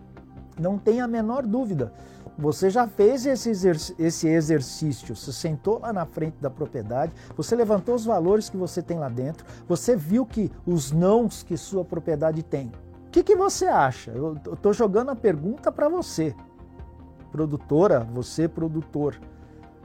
Não 0.59 0.79
tem 0.79 1.01
a 1.01 1.07
menor 1.07 1.47
dúvida. 1.47 1.93
Você 2.39 2.69
já 2.69 2.87
fez 2.87 3.25
esse, 3.25 3.51
esse 3.99 4.29
exercício, 4.29 5.17
você 5.17 5.33
sentou 5.33 5.79
lá 5.79 5.91
na 5.91 6.05
frente 6.05 6.37
da 6.39 6.51
propriedade, 6.51 7.13
você 7.35 7.57
levantou 7.57 7.95
os 7.95 8.05
valores 8.05 8.51
que 8.51 8.59
você 8.59 8.83
tem 8.83 8.99
lá 8.99 9.09
dentro, 9.09 9.47
você 9.67 9.97
viu 9.97 10.27
que 10.27 10.53
os 10.67 10.93
nãos 10.93 11.43
que 11.43 11.57
sua 11.57 11.83
propriedade 11.83 12.43
tem. 12.43 12.71
O 13.07 13.11
que, 13.11 13.23
que 13.23 13.35
você 13.35 13.65
acha? 13.65 14.11
Eu 14.11 14.37
estou 14.53 14.75
jogando 14.75 15.11
a 15.11 15.17
pergunta 15.17 15.73
para 15.73 15.89
você, 15.89 16.35
produtora, 17.33 18.01
você 18.01 18.47
produtor. 18.47 19.19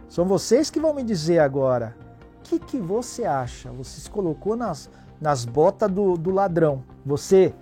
São 0.10 0.25
vocês 0.25 0.70
que 0.70 0.79
vão 0.79 0.93
me 0.93 1.03
dizer 1.03 1.39
agora. 1.39 1.96
O 2.39 2.41
que, 2.43 2.60
que 2.60 2.77
você 2.77 3.24
acha? 3.24 3.72
Você 3.72 4.01
se 4.01 4.10
colocou 4.10 4.58
nas, 4.58 4.89
nas 5.22 5.46
botas 5.46 5.89
do, 5.89 6.17
do 6.17 6.31
ladrão. 6.31 6.84
Você 7.05 7.53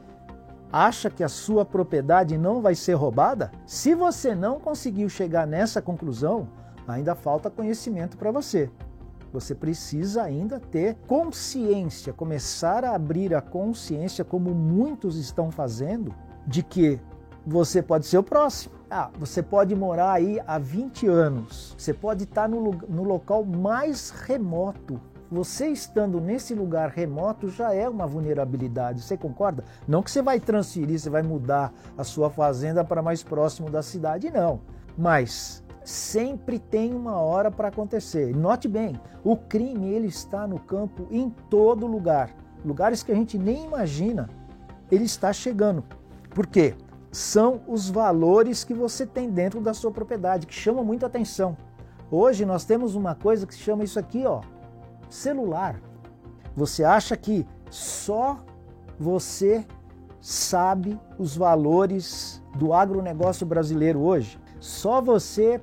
acha 0.72 1.10
que 1.10 1.24
a 1.24 1.30
sua 1.30 1.66
propriedade 1.66 2.38
não 2.38 2.62
vai 2.62 2.76
ser 2.76 2.94
roubada? 2.94 3.52
Se 3.66 3.96
você 3.96 4.36
não 4.36 4.60
conseguiu 4.60 5.10
chegar 5.10 5.48
nessa 5.48 5.82
conclusão, 5.82 6.48
ainda 6.88 7.16
falta 7.16 7.50
conhecimento 7.50 8.18
para 8.18 8.32
você. 8.32 8.70
Você 9.32 9.54
precisa 9.54 10.24
ainda 10.24 10.60
ter 10.60 10.96
consciência, 11.08 12.12
começar 12.12 12.84
a 12.84 12.96
abrir 12.96 13.36
a 13.36 13.42
consciência, 13.42 14.26
como 14.26 14.56
muitos 14.56 15.18
estão 15.18 15.52
fazendo, 15.52 16.14
de 16.48 16.64
que 16.64 17.00
você 17.46 17.82
pode 17.82 18.08
ser 18.08 18.18
o 18.18 18.24
próximo. 18.24 18.74
Ah, 18.90 19.12
você 19.20 19.44
pode 19.44 19.76
morar 19.76 20.14
aí 20.14 20.42
há 20.48 20.58
20 20.58 21.08
anos, 21.08 21.76
você 21.78 21.94
pode 21.94 22.24
estar 22.24 22.50
no, 22.50 22.72
no 22.90 23.04
local 23.04 23.46
mais 23.46 24.10
remoto 24.10 25.00
você 25.32 25.68
estando 25.68 26.20
nesse 26.20 26.56
lugar 26.56 26.90
remoto 26.90 27.50
já 27.50 27.74
é 27.74 27.88
uma 27.88 28.08
vulnerabilidade. 28.08 29.02
Você 29.02 29.16
concorda? 29.16 29.64
Não 29.88 30.02
que 30.02 30.10
você 30.10 30.22
vai 30.22 30.40
transferir, 30.40 31.00
você 31.00 31.10
vai 31.10 31.22
mudar 31.22 31.72
a 31.98 32.04
sua 32.04 32.30
fazenda 32.30 32.84
para 32.84 33.02
mais 33.02 33.22
próximo 33.22 33.70
da 33.70 33.84
cidade, 33.84 34.32
não. 34.32 34.62
Mas 34.98 35.64
sempre 35.86 36.58
tem 36.58 36.94
uma 36.94 37.18
hora 37.18 37.52
para 37.52 37.68
acontecer. 37.68 38.36
Note 38.36 38.68
bem, 38.68 39.00
o 39.24 39.38
crime 39.38 39.90
ele 39.90 40.08
está 40.08 40.48
no 40.48 40.60
campo 40.60 41.08
em 41.12 41.30
todo 41.50 41.86
lugar. 41.86 42.32
Lugares 42.66 43.04
que 43.04 43.12
a 43.12 43.16
gente 43.16 43.38
nem 43.38 43.66
imagina. 43.66 44.30
Ele 44.92 45.04
está 45.04 45.32
chegando. 45.32 45.84
Por 46.32 46.48
quê? 46.48 46.76
São 47.12 47.62
os 47.68 47.90
valores 47.90 48.64
que 48.64 48.74
você 48.74 49.06
tem 49.06 49.30
dentro 49.30 49.62
da 49.62 49.74
sua 49.74 49.92
propriedade 49.92 50.48
que 50.48 50.54
chamam 50.54 50.84
muita 50.84 51.06
atenção. 51.06 51.56
Hoje 52.12 52.46
nós 52.46 52.66
temos 52.66 52.96
uma 52.96 53.14
coisa 53.14 53.46
que 53.46 53.54
se 53.54 53.60
chama 53.60 53.84
isso 53.84 54.00
aqui, 54.00 54.26
ó, 54.26 54.42
celular. 55.10 55.82
Você 56.56 56.84
acha 56.84 57.18
que 57.18 57.48
só 57.70 58.40
você 59.00 59.66
sabe 60.22 61.00
os 61.18 61.36
valores 61.36 62.42
do 62.56 62.74
agronegócio 62.74 63.46
brasileiro 63.46 64.00
hoje? 64.00 64.40
Só 64.60 65.02
você 65.02 65.62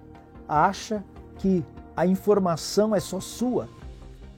acha 0.49 1.05
que 1.39 1.65
a 1.97 2.07
informação 2.07 2.95
é 2.95 3.01
só 3.01 3.21
sua, 3.21 3.69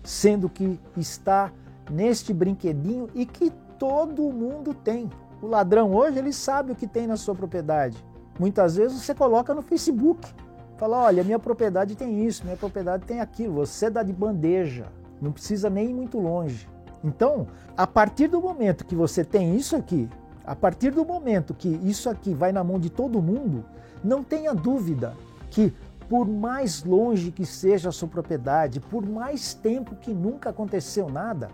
sendo 0.02 0.48
que 0.48 0.78
está 0.96 1.52
neste 1.90 2.32
brinquedinho 2.32 3.08
e 3.14 3.24
que 3.24 3.50
todo 3.78 4.32
mundo 4.32 4.74
tem. 4.74 5.08
O 5.40 5.46
ladrão 5.46 5.94
hoje 5.94 6.18
ele 6.18 6.32
sabe 6.32 6.72
o 6.72 6.76
que 6.76 6.86
tem 6.86 7.06
na 7.06 7.16
sua 7.16 7.34
propriedade. 7.34 8.04
Muitas 8.38 8.76
vezes 8.76 9.00
você 9.00 9.14
coloca 9.14 9.54
no 9.54 9.62
Facebook, 9.62 10.28
fala: 10.76 11.04
olha, 11.04 11.24
minha 11.24 11.38
propriedade 11.38 11.96
tem 11.96 12.24
isso, 12.24 12.44
minha 12.44 12.56
propriedade 12.56 13.04
tem 13.04 13.20
aquilo. 13.20 13.54
Você 13.54 13.90
dá 13.90 14.02
de 14.02 14.12
bandeja, 14.12 14.86
não 15.20 15.32
precisa 15.32 15.68
nem 15.68 15.90
ir 15.90 15.94
muito 15.94 16.18
longe. 16.18 16.68
Então, 17.02 17.46
a 17.76 17.86
partir 17.86 18.28
do 18.28 18.40
momento 18.40 18.84
que 18.84 18.94
você 18.94 19.24
tem 19.24 19.54
isso 19.54 19.76
aqui, 19.76 20.08
a 20.44 20.56
partir 20.56 20.90
do 20.90 21.04
momento 21.04 21.54
que 21.54 21.68
isso 21.68 22.08
aqui 22.08 22.34
vai 22.34 22.52
na 22.52 22.64
mão 22.64 22.78
de 22.78 22.90
todo 22.90 23.22
mundo, 23.22 23.64
não 24.02 24.24
tenha 24.24 24.54
dúvida 24.54 25.14
que 25.50 25.72
por 26.08 26.26
mais 26.26 26.82
longe 26.82 27.30
que 27.30 27.44
seja 27.44 27.90
a 27.90 27.92
sua 27.92 28.08
propriedade, 28.08 28.80
por 28.80 29.04
mais 29.06 29.52
tempo 29.52 29.94
que 29.96 30.12
nunca 30.12 30.50
aconteceu 30.50 31.08
nada, 31.08 31.50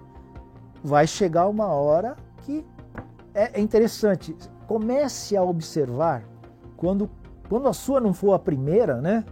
vai 0.83 1.06
chegar 1.06 1.49
uma 1.49 1.66
hora 1.66 2.16
que 2.42 2.64
é, 3.35 3.61
interessante. 3.61 4.37
Comece 4.68 5.37
a 5.37 5.42
observar 5.42 6.23
quando, 6.76 7.11
quando 7.49 7.68
a 7.68 7.73
sua 7.73 8.00
não 8.00 8.14
for 8.14 8.33
a 8.33 8.38
primeira, 8.38 9.00
né? 9.00 9.25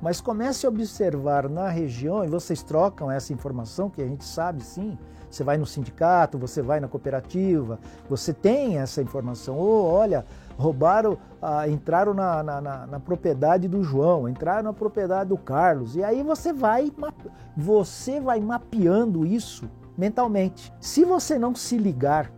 Mas 0.00 0.20
comece 0.20 0.66
a 0.66 0.68
observar 0.68 1.48
na 1.48 1.68
região, 1.68 2.24
e 2.24 2.28
vocês 2.28 2.62
trocam 2.62 3.10
essa 3.10 3.32
informação, 3.32 3.90
que 3.90 4.00
a 4.00 4.06
gente 4.06 4.24
sabe 4.24 4.62
sim. 4.62 4.96
Você 5.30 5.44
vai 5.44 5.56
no 5.56 5.66
sindicato, 5.66 6.38
você 6.38 6.60
vai 6.60 6.80
na 6.80 6.88
cooperativa, 6.88 7.78
você 8.08 8.32
tem 8.32 8.78
essa 8.78 9.00
informação. 9.00 9.56
Ou, 9.56 9.84
oh, 9.84 9.92
olha, 9.92 10.24
roubaram, 10.58 11.16
ah, 11.40 11.68
entraram 11.68 12.12
na, 12.12 12.42
na, 12.42 12.60
na, 12.60 12.86
na, 12.86 13.00
propriedade 13.00 13.68
do 13.68 13.82
João, 13.84 14.28
entraram 14.28 14.64
na 14.64 14.72
propriedade 14.72 15.28
do 15.28 15.38
Carlos. 15.38 15.94
E 15.94 16.02
aí 16.02 16.22
você 16.24 16.52
vai, 16.52 16.92
você 17.56 18.20
vai 18.20 18.40
mapeando 18.40 19.24
isso 19.24 19.70
mentalmente. 19.96 20.72
Se 20.80 21.04
você 21.04 21.38
não 21.38 21.54
se 21.54 21.76
ligar 21.76 22.32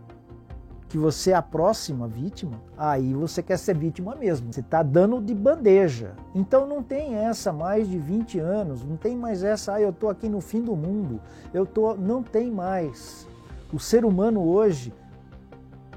que 0.93 0.97
você 0.99 1.31
é 1.31 1.33
a 1.33 1.41
próxima 1.41 2.07
vítima, 2.07 2.61
aí 2.77 3.15
você 3.15 3.41
quer 3.41 3.57
ser 3.57 3.75
vítima 3.75 4.13
mesmo. 4.13 4.53
Você 4.53 4.59
está 4.59 4.83
dando 4.83 5.19
de 5.19 5.33
bandeja. 5.33 6.13
Então 6.35 6.67
não 6.67 6.83
tem 6.83 7.15
essa 7.15 7.51
mais 7.51 7.89
de 7.89 7.97
20 7.97 8.37
anos, 8.37 8.83
não 8.83 8.95
tem 8.95 9.17
mais 9.17 9.43
essa, 9.43 9.73
ah, 9.73 9.81
eu 9.81 9.89
estou 9.89 10.07
aqui 10.07 10.29
no 10.29 10.39
fim 10.39 10.61
do 10.61 10.75
mundo. 10.75 11.19
Eu 11.51 11.65
tô, 11.65 11.95
não 11.95 12.21
tem 12.21 12.51
mais. 12.51 13.27
O 13.73 13.79
ser 13.79 14.05
humano 14.05 14.47
hoje 14.47 14.93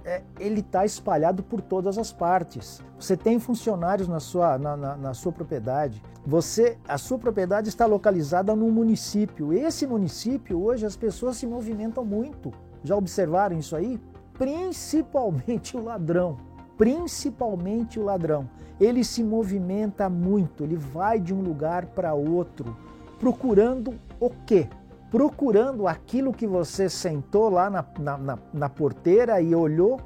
é, 0.02 0.22
ele 0.40 0.60
está 0.60 0.86
espalhado 0.86 1.42
por 1.42 1.60
todas 1.60 1.98
as 1.98 2.10
partes. 2.10 2.82
Você 2.98 3.18
tem 3.18 3.38
funcionários 3.38 4.08
na 4.08 4.18
sua, 4.18 4.56
na, 4.56 4.78
na, 4.78 4.96
na, 4.96 5.12
sua 5.12 5.30
propriedade. 5.30 6.02
Você, 6.26 6.78
a 6.88 6.96
sua 6.96 7.18
propriedade 7.18 7.68
está 7.68 7.84
localizada 7.84 8.56
num 8.56 8.70
município. 8.70 9.52
Esse 9.52 9.86
município 9.86 10.58
hoje 10.58 10.86
as 10.86 10.96
pessoas 10.96 11.36
se 11.36 11.46
movimentam 11.46 12.02
muito. 12.02 12.50
Já 12.82 12.96
observaram 12.96 13.58
isso 13.58 13.76
aí? 13.76 14.00
Principalmente 14.38 15.76
o 15.76 15.84
ladrão. 15.84 16.36
Principalmente 16.76 17.98
o 17.98 18.04
ladrão. 18.04 18.48
Ele 18.78 19.02
se 19.02 19.24
movimenta 19.24 20.08
muito, 20.10 20.62
ele 20.62 20.76
vai 20.76 21.18
de 21.18 21.32
um 21.32 21.40
lugar 21.40 21.86
para 21.86 22.12
outro, 22.12 22.76
procurando 23.18 23.94
o 24.20 24.30
quê? 24.44 24.68
Procurando 25.10 25.88
aquilo 25.88 26.32
que 26.32 26.46
você 26.46 26.88
sentou 26.88 27.48
lá 27.48 27.70
na, 27.70 27.84
na, 27.98 28.18
na, 28.18 28.38
na 28.52 28.68
porteira 28.68 29.40
e 29.40 29.54
olhou 29.54 29.98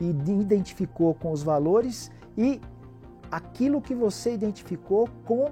e 0.00 0.08
identificou 0.08 1.12
com 1.14 1.30
os 1.30 1.42
valores 1.42 2.10
e 2.36 2.60
aquilo 3.30 3.82
que 3.82 3.94
você 3.94 4.32
identificou 4.32 5.08
com 5.24 5.50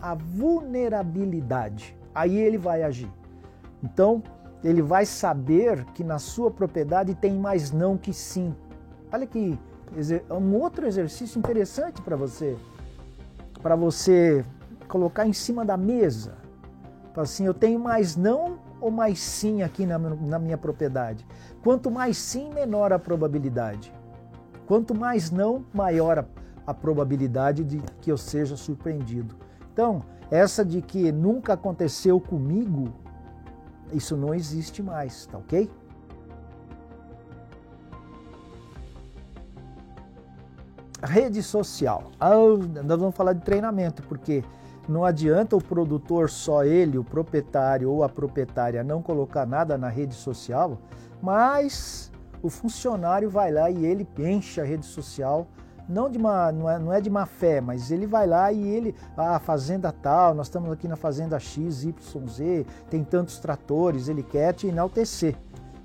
a 0.00 0.14
vulnerabilidade. 0.14 1.96
Aí 2.14 2.38
ele 2.38 2.56
vai 2.56 2.82
agir. 2.82 3.10
Então, 3.82 4.22
ele 4.62 4.82
vai 4.82 5.06
saber 5.06 5.84
que 5.94 6.02
na 6.02 6.18
sua 6.18 6.50
propriedade 6.50 7.14
tem 7.14 7.34
mais 7.34 7.70
não 7.70 7.96
que 7.96 8.12
sim. 8.12 8.54
Olha 9.12 9.26
que 9.26 9.58
um 10.30 10.54
outro 10.56 10.86
exercício 10.86 11.38
interessante 11.38 12.02
para 12.02 12.16
você, 12.16 12.56
para 13.62 13.76
você 13.76 14.44
colocar 14.86 15.26
em 15.26 15.32
cima 15.32 15.64
da 15.64 15.76
mesa. 15.76 16.36
Assim, 17.16 17.46
eu 17.46 17.54
tenho 17.54 17.80
mais 17.80 18.16
não 18.16 18.58
ou 18.80 18.90
mais 18.90 19.18
sim 19.18 19.62
aqui 19.62 19.84
na, 19.84 19.98
na 19.98 20.38
minha 20.38 20.56
propriedade. 20.56 21.26
Quanto 21.64 21.90
mais 21.90 22.16
sim, 22.16 22.52
menor 22.52 22.92
a 22.92 22.98
probabilidade. 22.98 23.92
Quanto 24.66 24.94
mais 24.94 25.30
não, 25.30 25.64
maior 25.72 26.18
a, 26.18 26.24
a 26.66 26.72
probabilidade 26.72 27.64
de 27.64 27.82
que 28.00 28.12
eu 28.12 28.16
seja 28.16 28.56
surpreendido. 28.56 29.34
Então, 29.72 30.02
essa 30.30 30.64
de 30.64 30.80
que 30.80 31.10
nunca 31.10 31.54
aconteceu 31.54 32.20
comigo 32.20 32.92
isso 33.92 34.16
não 34.16 34.34
existe 34.34 34.82
mais, 34.82 35.26
tá 35.26 35.38
ok? 35.38 35.70
Rede 41.02 41.42
social. 41.42 42.10
Ah, 42.18 42.32
nós 42.84 42.98
vamos 42.98 43.14
falar 43.14 43.32
de 43.32 43.42
treinamento, 43.42 44.02
porque 44.02 44.42
não 44.88 45.04
adianta 45.04 45.54
o 45.54 45.62
produtor 45.62 46.30
só 46.30 46.64
ele, 46.64 46.98
o 46.98 47.04
proprietário 47.04 47.90
ou 47.90 48.02
a 48.02 48.08
proprietária 48.08 48.82
não 48.82 49.02
colocar 49.02 49.46
nada 49.46 49.76
na 49.76 49.88
rede 49.88 50.14
social, 50.14 50.78
mas 51.22 52.10
o 52.42 52.48
funcionário 52.48 53.28
vai 53.28 53.52
lá 53.52 53.70
e 53.70 53.84
ele 53.84 54.08
enche 54.18 54.60
a 54.60 54.64
rede 54.64 54.86
social 54.86 55.46
não 55.88 56.10
de 56.10 56.18
uma, 56.18 56.52
não 56.52 56.68
é, 56.68 56.78
não 56.78 56.92
é 56.92 57.00
de 57.00 57.08
má 57.08 57.24
fé, 57.24 57.60
mas 57.60 57.90
ele 57.90 58.06
vai 58.06 58.26
lá 58.26 58.52
e 58.52 58.62
ele, 58.68 58.94
ah, 59.16 59.38
fazenda 59.38 59.90
tal, 59.90 60.34
nós 60.34 60.46
estamos 60.46 60.70
aqui 60.70 60.86
na 60.86 60.96
fazenda 60.96 61.38
X, 61.38 61.84
Y, 61.84 62.26
Z, 62.28 62.66
tem 62.90 63.02
tantos 63.02 63.38
tratores, 63.38 64.08
ele 64.08 64.22
quer 64.22 64.52
te 64.52 64.66
enaltecer. 64.66 65.34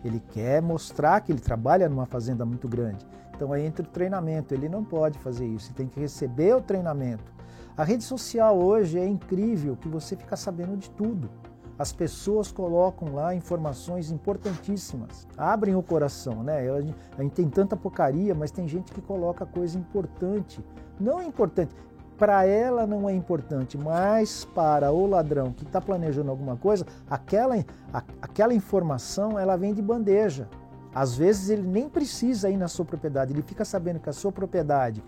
Ele 0.04 0.22
quer 0.32 0.62
mostrar 0.62 1.22
que 1.22 1.32
ele 1.32 1.40
trabalha 1.40 1.88
numa 1.88 2.06
fazenda 2.06 2.46
muito 2.46 2.68
grande. 2.68 3.06
Então 3.34 3.54
aí 3.54 3.66
entra 3.66 3.84
o 3.84 3.88
treinamento, 3.88 4.54
ele 4.54 4.68
não 4.68 4.84
pode 4.84 5.18
fazer 5.20 5.46
isso, 5.46 5.70
ele 5.70 5.76
tem 5.76 5.88
que 5.88 6.00
receber 6.00 6.56
o 6.56 6.62
treinamento. 6.62 7.32
A 7.76 7.84
rede 7.84 8.04
social 8.04 8.58
hoje 8.58 9.00
é 9.00 9.08
incrível 9.08 9.76
que 9.76 9.88
você 9.88 10.16
fica 10.16 10.36
sabendo 10.36 10.78
de 10.78 10.90
tudo. 10.92 11.30
As 11.78 11.92
pessoas 11.92 12.52
colocam 12.52 13.16
lá 13.16 13.34
informações 13.34 14.12
importantíssimas, 14.12 15.28
abrem 15.36 15.76
o 15.76 15.82
coração, 15.82 16.44
né? 16.44 16.70
A 17.18 17.22
gente 17.24 17.34
tem 17.34 17.50
tanta 17.50 17.76
porcaria, 17.76 18.36
mas 18.36 18.52
tem 18.52 18.68
gente 18.68 18.92
que 18.92 19.02
coloca 19.02 19.46
coisa 19.46 19.78
importante. 19.78 20.64
Não 21.00 21.20
é 21.20 21.26
importante, 21.26 21.76
para 22.18 22.46
ela 22.46 22.86
não 22.86 23.10
é 23.10 23.14
importante, 23.14 23.78
mas 23.78 24.46
para 24.46 24.92
o 24.92 25.08
ladrão 25.08 25.52
que 25.52 25.64
está 25.64 25.82
planejando 25.82 26.30
alguma 26.30 26.56
coisa, 26.56 26.86
aquela, 27.10 27.56
a, 27.92 28.04
aquela 28.22 28.54
informação 28.54 29.40
ela 29.40 29.58
vem 29.58 29.74
de 29.74 29.82
bandeja. 29.82 30.48
Às 30.94 31.16
vezes 31.16 31.50
ele 31.50 31.68
nem 31.68 31.90
precisa 31.90 32.50
ir 32.50 32.58
na 32.58 32.68
sua 32.68 32.86
propriedade, 32.86 33.34
ele 33.34 33.42
fica 33.42 33.66
sabendo 33.66 34.00
que 34.00 34.10
a 34.10 34.14
sua 34.14 34.32
propriedade 34.32 35.04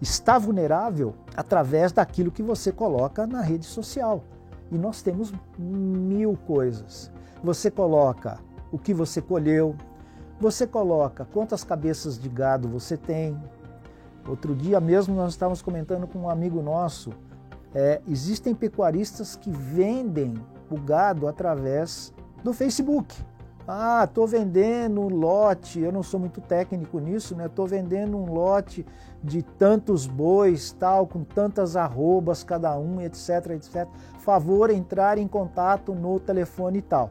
está 0.00 0.38
vulnerável 0.38 1.14
através 1.36 1.92
daquilo 1.92 2.30
que 2.30 2.42
você 2.42 2.72
coloca 2.72 3.26
na 3.26 3.42
rede 3.42 3.66
social. 3.66 4.24
E 4.70 4.78
nós 4.78 5.02
temos 5.02 5.32
mil 5.58 6.36
coisas. 6.46 7.10
Você 7.42 7.70
coloca 7.70 8.38
o 8.70 8.78
que 8.78 8.94
você 8.94 9.20
colheu, 9.20 9.74
você 10.40 10.66
coloca 10.66 11.24
quantas 11.24 11.64
cabeças 11.64 12.18
de 12.18 12.28
gado 12.28 12.68
você 12.68 12.96
tem. 12.96 13.36
Outro 14.28 14.54
dia 14.54 14.80
mesmo 14.80 15.14
nós 15.14 15.32
estávamos 15.32 15.60
comentando 15.62 16.06
com 16.06 16.20
um 16.20 16.30
amigo 16.30 16.62
nosso, 16.62 17.10
é, 17.74 18.00
existem 18.08 18.54
pecuaristas 18.54 19.36
que 19.36 19.50
vendem 19.50 20.34
o 20.70 20.78
gado 20.78 21.26
através 21.26 22.12
do 22.42 22.52
Facebook. 22.52 23.14
Ah, 23.66 24.04
estou 24.04 24.26
vendendo 24.26 25.00
um 25.00 25.08
lote, 25.08 25.80
eu 25.80 25.92
não 25.92 26.02
sou 26.02 26.18
muito 26.18 26.40
técnico 26.40 26.98
nisso, 26.98 27.36
né? 27.36 27.46
Estou 27.46 27.66
vendendo 27.66 28.16
um 28.16 28.32
lote 28.32 28.84
de 29.22 29.42
tantos 29.42 30.06
bois, 30.06 30.72
tal, 30.72 31.06
com 31.06 31.22
tantas 31.22 31.76
arrobas 31.76 32.42
cada 32.42 32.76
um, 32.78 33.00
etc, 33.00 33.50
etc. 33.50 33.86
Favor 34.18 34.70
entrar 34.70 35.18
em 35.18 35.28
contato 35.28 35.94
no 35.94 36.18
telefone 36.18 36.78
e 36.78 36.82
tal. 36.82 37.10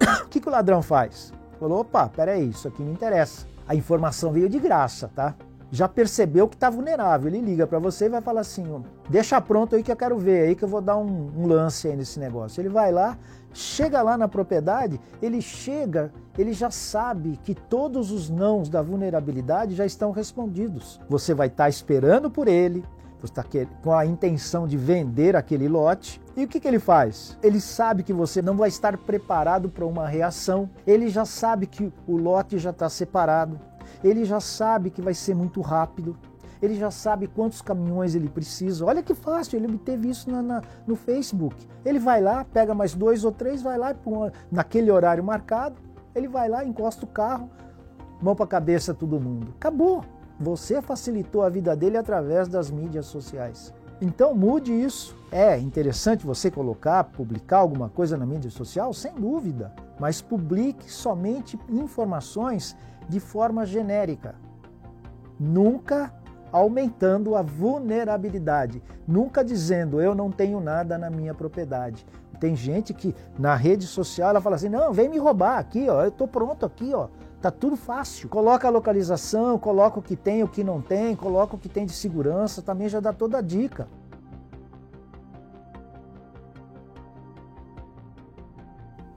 o 0.24 0.28
que, 0.28 0.40
que 0.40 0.48
o 0.48 0.52
ladrão 0.52 0.82
faz? 0.82 1.32
Falou, 1.60 1.80
opa, 1.80 2.08
peraí, 2.08 2.48
isso 2.48 2.66
aqui 2.66 2.82
me 2.82 2.92
interessa. 2.92 3.46
A 3.68 3.74
informação 3.74 4.32
veio 4.32 4.48
de 4.48 4.58
graça, 4.58 5.10
tá? 5.14 5.34
Já 5.72 5.88
percebeu 5.88 6.46
que 6.46 6.54
está 6.54 6.70
vulnerável. 6.70 7.28
Ele 7.28 7.40
liga 7.40 7.66
para 7.66 7.80
você 7.80 8.04
e 8.04 8.10
vai 8.10 8.20
falar 8.20 8.42
assim: 8.42 8.64
deixa 9.08 9.40
pronto 9.40 9.74
aí 9.74 9.82
que 9.82 9.90
eu 9.90 9.96
quero 9.96 10.18
ver, 10.18 10.48
aí 10.48 10.54
que 10.54 10.62
eu 10.62 10.68
vou 10.68 10.80
dar 10.80 10.96
um, 10.98 11.32
um 11.34 11.46
lance 11.46 11.88
aí 11.88 11.96
nesse 11.96 12.20
negócio. 12.20 12.60
Ele 12.60 12.68
vai 12.68 12.92
lá, 12.92 13.16
Chega 13.54 14.00
lá 14.00 14.16
na 14.16 14.26
propriedade, 14.26 14.98
ele 15.20 15.42
chega, 15.42 16.10
ele 16.38 16.54
já 16.54 16.70
sabe 16.70 17.38
que 17.42 17.54
todos 17.54 18.10
os 18.10 18.30
nãos 18.30 18.68
da 18.68 18.80
vulnerabilidade 18.80 19.74
já 19.74 19.84
estão 19.84 20.10
respondidos. 20.10 20.98
Você 21.08 21.34
vai 21.34 21.48
estar 21.48 21.64
tá 21.64 21.68
esperando 21.68 22.30
por 22.30 22.48
ele, 22.48 22.82
você 23.20 23.30
está 23.30 23.44
com 23.82 23.92
a 23.92 24.06
intenção 24.06 24.66
de 24.66 24.76
vender 24.78 25.36
aquele 25.36 25.68
lote. 25.68 26.20
E 26.34 26.44
o 26.44 26.48
que, 26.48 26.58
que 26.58 26.66
ele 26.66 26.78
faz? 26.78 27.36
Ele 27.42 27.60
sabe 27.60 28.02
que 28.02 28.12
você 28.12 28.40
não 28.40 28.56
vai 28.56 28.70
estar 28.70 28.96
preparado 28.96 29.68
para 29.68 29.84
uma 29.84 30.08
reação, 30.08 30.68
ele 30.86 31.08
já 31.08 31.26
sabe 31.26 31.66
que 31.66 31.92
o 32.06 32.16
lote 32.16 32.58
já 32.58 32.70
está 32.70 32.88
separado, 32.88 33.60
ele 34.02 34.24
já 34.24 34.40
sabe 34.40 34.90
que 34.90 35.02
vai 35.02 35.14
ser 35.14 35.34
muito 35.34 35.60
rápido, 35.60 36.16
ele 36.60 36.76
já 36.76 36.90
sabe 36.90 37.26
quantos 37.26 37.60
caminhões 37.60 38.14
ele 38.14 38.28
precisa. 38.28 38.84
Olha 38.84 39.02
que 39.02 39.14
fácil, 39.14 39.56
ele 39.58 39.66
obteve 39.66 40.08
isso 40.08 40.30
na, 40.30 40.40
na, 40.40 40.62
no 40.86 40.94
Facebook. 40.94 41.56
Ele 41.84 41.98
vai 41.98 42.20
lá, 42.20 42.44
pega 42.44 42.72
mais 42.72 42.94
dois 42.94 43.24
ou 43.24 43.32
três, 43.32 43.60
vai 43.62 43.76
lá 43.76 43.94
naquele 44.50 44.90
horário 44.90 45.24
marcado, 45.24 45.76
ele 46.14 46.28
vai 46.28 46.48
lá, 46.48 46.64
encosta 46.64 47.04
o 47.04 47.08
carro, 47.08 47.50
mão 48.20 48.36
para 48.36 48.44
a 48.44 48.48
cabeça 48.48 48.94
todo 48.94 49.20
mundo. 49.20 49.52
Acabou. 49.56 50.04
Você 50.38 50.80
facilitou 50.80 51.42
a 51.42 51.48
vida 51.48 51.74
dele 51.76 51.96
através 51.96 52.48
das 52.48 52.70
mídias 52.70 53.06
sociais. 53.06 53.74
Então 54.02 54.34
mude 54.34 54.72
isso. 54.72 55.16
É 55.30 55.56
interessante 55.56 56.26
você 56.26 56.50
colocar, 56.50 57.04
publicar 57.04 57.58
alguma 57.58 57.88
coisa 57.88 58.16
na 58.16 58.26
mídia 58.26 58.50
social? 58.50 58.92
Sem 58.92 59.14
dúvida. 59.14 59.72
Mas 59.96 60.20
publique 60.20 60.90
somente 60.90 61.56
informações 61.68 62.76
de 63.08 63.20
forma 63.20 63.64
genérica. 63.64 64.34
Nunca 65.38 66.12
aumentando 66.50 67.36
a 67.36 67.42
vulnerabilidade, 67.42 68.82
nunca 69.06 69.44
dizendo 69.44 70.02
eu 70.02 70.16
não 70.16 70.30
tenho 70.30 70.60
nada 70.60 70.98
na 70.98 71.08
minha 71.08 71.32
propriedade. 71.32 72.04
Tem 72.40 72.56
gente 72.56 72.92
que 72.92 73.14
na 73.38 73.54
rede 73.54 73.86
social 73.86 74.30
ela 74.30 74.40
fala 74.40 74.56
assim: 74.56 74.68
"Não, 74.68 74.92
vem 74.92 75.08
me 75.08 75.16
roubar 75.16 75.58
aqui, 75.58 75.88
ó, 75.88 76.02
eu 76.04 76.10
tô 76.10 76.26
pronto 76.26 76.66
aqui, 76.66 76.92
ó. 76.92 77.08
Tá 77.42 77.50
tudo 77.50 77.76
fácil. 77.76 78.28
Coloca 78.28 78.68
a 78.68 78.70
localização, 78.70 79.58
coloca 79.58 79.98
o 79.98 80.02
que 80.02 80.14
tem, 80.14 80.44
o 80.44 80.48
que 80.48 80.62
não 80.62 80.80
tem, 80.80 81.16
coloca 81.16 81.56
o 81.56 81.58
que 81.58 81.68
tem 81.68 81.84
de 81.84 81.92
segurança, 81.92 82.62
também 82.62 82.88
já 82.88 83.00
dá 83.00 83.12
toda 83.12 83.38
a 83.38 83.40
dica. 83.42 83.88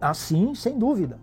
Assim, 0.02 0.56
sem 0.56 0.78
dúvida 0.78 1.20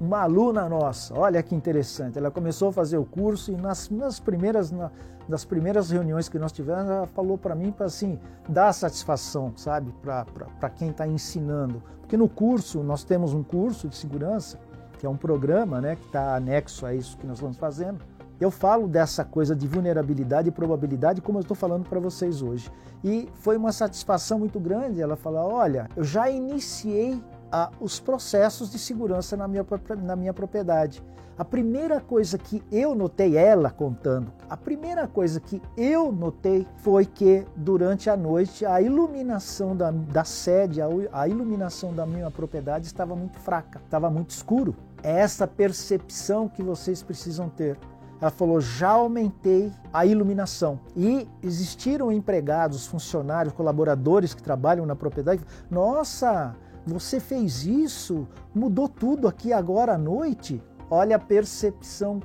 uma 0.00 0.20
aluna 0.22 0.68
nossa, 0.68 1.16
olha 1.16 1.42
que 1.42 1.54
interessante, 1.54 2.18
ela 2.18 2.30
começou 2.30 2.68
a 2.68 2.72
fazer 2.72 2.98
o 2.98 3.04
curso 3.04 3.52
e 3.52 3.56
nas, 3.56 3.88
nas 3.90 4.18
primeiras, 4.20 4.70
na, 4.70 4.90
nas 5.28 5.44
primeiras 5.44 5.90
reuniões 5.90 6.28
que 6.28 6.38
nós 6.38 6.52
tivemos, 6.52 6.90
ela 6.90 7.06
falou 7.06 7.38
para 7.38 7.54
mim 7.54 7.70
para 7.70 7.86
assim, 7.86 8.18
dar 8.48 8.72
satisfação, 8.72 9.52
sabe, 9.56 9.94
para 10.02 10.70
quem 10.70 10.90
está 10.90 11.06
ensinando. 11.06 11.82
Porque 12.00 12.16
no 12.16 12.28
curso, 12.28 12.82
nós 12.82 13.04
temos 13.04 13.32
um 13.32 13.42
curso 13.42 13.88
de 13.88 13.96
segurança, 13.96 14.58
que 14.98 15.06
é 15.06 15.08
um 15.08 15.16
programa 15.16 15.80
né, 15.80 15.96
que 15.96 16.06
está 16.06 16.36
anexo 16.36 16.86
a 16.86 16.94
isso 16.94 17.16
que 17.16 17.26
nós 17.26 17.36
estamos 17.36 17.56
fazendo. 17.56 18.00
Eu 18.40 18.50
falo 18.50 18.88
dessa 18.88 19.24
coisa 19.24 19.54
de 19.54 19.66
vulnerabilidade 19.66 20.48
e 20.48 20.52
probabilidade 20.52 21.20
como 21.20 21.38
eu 21.38 21.42
estou 21.42 21.56
falando 21.56 21.88
para 21.88 22.00
vocês 22.00 22.42
hoje. 22.42 22.70
E 23.02 23.28
foi 23.34 23.56
uma 23.56 23.70
satisfação 23.70 24.38
muito 24.38 24.58
grande 24.58 25.00
ela 25.00 25.14
falar: 25.14 25.46
olha, 25.46 25.88
eu 25.96 26.02
já 26.02 26.28
iniciei 26.28 27.22
a, 27.54 27.70
os 27.78 28.00
processos 28.00 28.68
de 28.68 28.80
segurança 28.80 29.36
na 29.36 29.46
minha, 29.46 29.64
na 30.02 30.16
minha 30.16 30.34
propriedade. 30.34 31.00
A 31.38 31.44
primeira 31.44 32.00
coisa 32.00 32.36
que 32.36 32.60
eu 32.70 32.96
notei, 32.96 33.36
ela 33.36 33.70
contando, 33.70 34.32
a 34.50 34.56
primeira 34.56 35.06
coisa 35.06 35.38
que 35.38 35.62
eu 35.76 36.10
notei 36.10 36.66
foi 36.78 37.06
que 37.06 37.46
durante 37.54 38.10
a 38.10 38.16
noite 38.16 38.66
a 38.66 38.80
iluminação 38.80 39.76
da, 39.76 39.92
da 39.92 40.24
sede, 40.24 40.80
a, 40.80 40.88
a 41.12 41.28
iluminação 41.28 41.92
da 41.94 42.04
minha 42.04 42.28
propriedade 42.28 42.86
estava 42.86 43.14
muito 43.14 43.38
fraca, 43.38 43.80
estava 43.84 44.10
muito 44.10 44.30
escuro. 44.30 44.74
É 45.02 45.20
essa 45.20 45.46
percepção 45.46 46.48
que 46.48 46.62
vocês 46.62 47.04
precisam 47.04 47.48
ter. 47.48 47.78
Ela 48.20 48.30
falou: 48.30 48.60
já 48.60 48.90
aumentei 48.90 49.72
a 49.92 50.06
iluminação. 50.06 50.80
E 50.96 51.28
existiram 51.42 52.10
empregados, 52.10 52.86
funcionários, 52.86 53.54
colaboradores 53.54 54.34
que 54.34 54.42
trabalham 54.42 54.86
na 54.86 54.96
propriedade. 54.96 55.42
Nossa, 55.70 56.54
você 56.86 57.18
fez 57.18 57.64
isso, 57.64 58.28
mudou 58.54 58.88
tudo 58.88 59.26
aqui 59.26 59.52
agora 59.52 59.94
à 59.94 59.98
noite. 59.98 60.62
Olha 60.90 61.16
a 61.16 61.18
percepção 61.18 62.20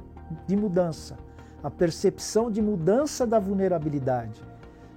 de 0.46 0.56
mudança, 0.56 1.18
a 1.64 1.72
percepção 1.72 2.52
de 2.52 2.62
mudança 2.62 3.26
da 3.26 3.40
vulnerabilidade. 3.40 4.42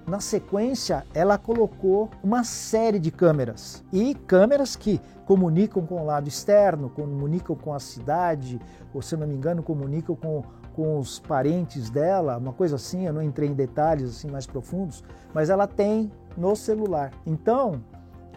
Na 0.05 0.19
sequência, 0.19 1.05
ela 1.13 1.37
colocou 1.37 2.09
uma 2.21 2.43
série 2.43 2.99
de 2.99 3.09
câmeras 3.09 3.83
e 3.91 4.13
câmeras 4.13 4.75
que 4.75 4.99
comunicam 5.25 5.85
com 5.85 6.01
o 6.01 6.05
lado 6.05 6.27
externo, 6.27 6.89
comunicam 6.89 7.55
com 7.55 7.73
a 7.73 7.79
cidade, 7.79 8.59
ou 8.93 9.01
se 9.01 9.15
não 9.15 9.25
me 9.25 9.33
engano, 9.33 9.63
comunicam 9.63 10.13
com, 10.13 10.43
com 10.75 10.99
os 10.99 11.19
parentes 11.19 11.89
dela, 11.89 12.37
uma 12.37 12.51
coisa 12.51 12.75
assim. 12.75 13.05
Eu 13.05 13.13
não 13.13 13.21
entrei 13.21 13.47
em 13.47 13.53
detalhes 13.53 14.09
assim 14.09 14.29
mais 14.29 14.45
profundos, 14.45 15.01
mas 15.33 15.49
ela 15.49 15.67
tem 15.67 16.11
no 16.35 16.53
celular. 16.53 17.13
Então, 17.25 17.81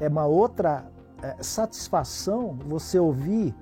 é 0.01 0.07
uma 0.07 0.25
outra 0.25 0.87
é, 1.27 1.43
satisfação 1.43 2.57
você 2.67 2.99
ouvir 2.99 3.55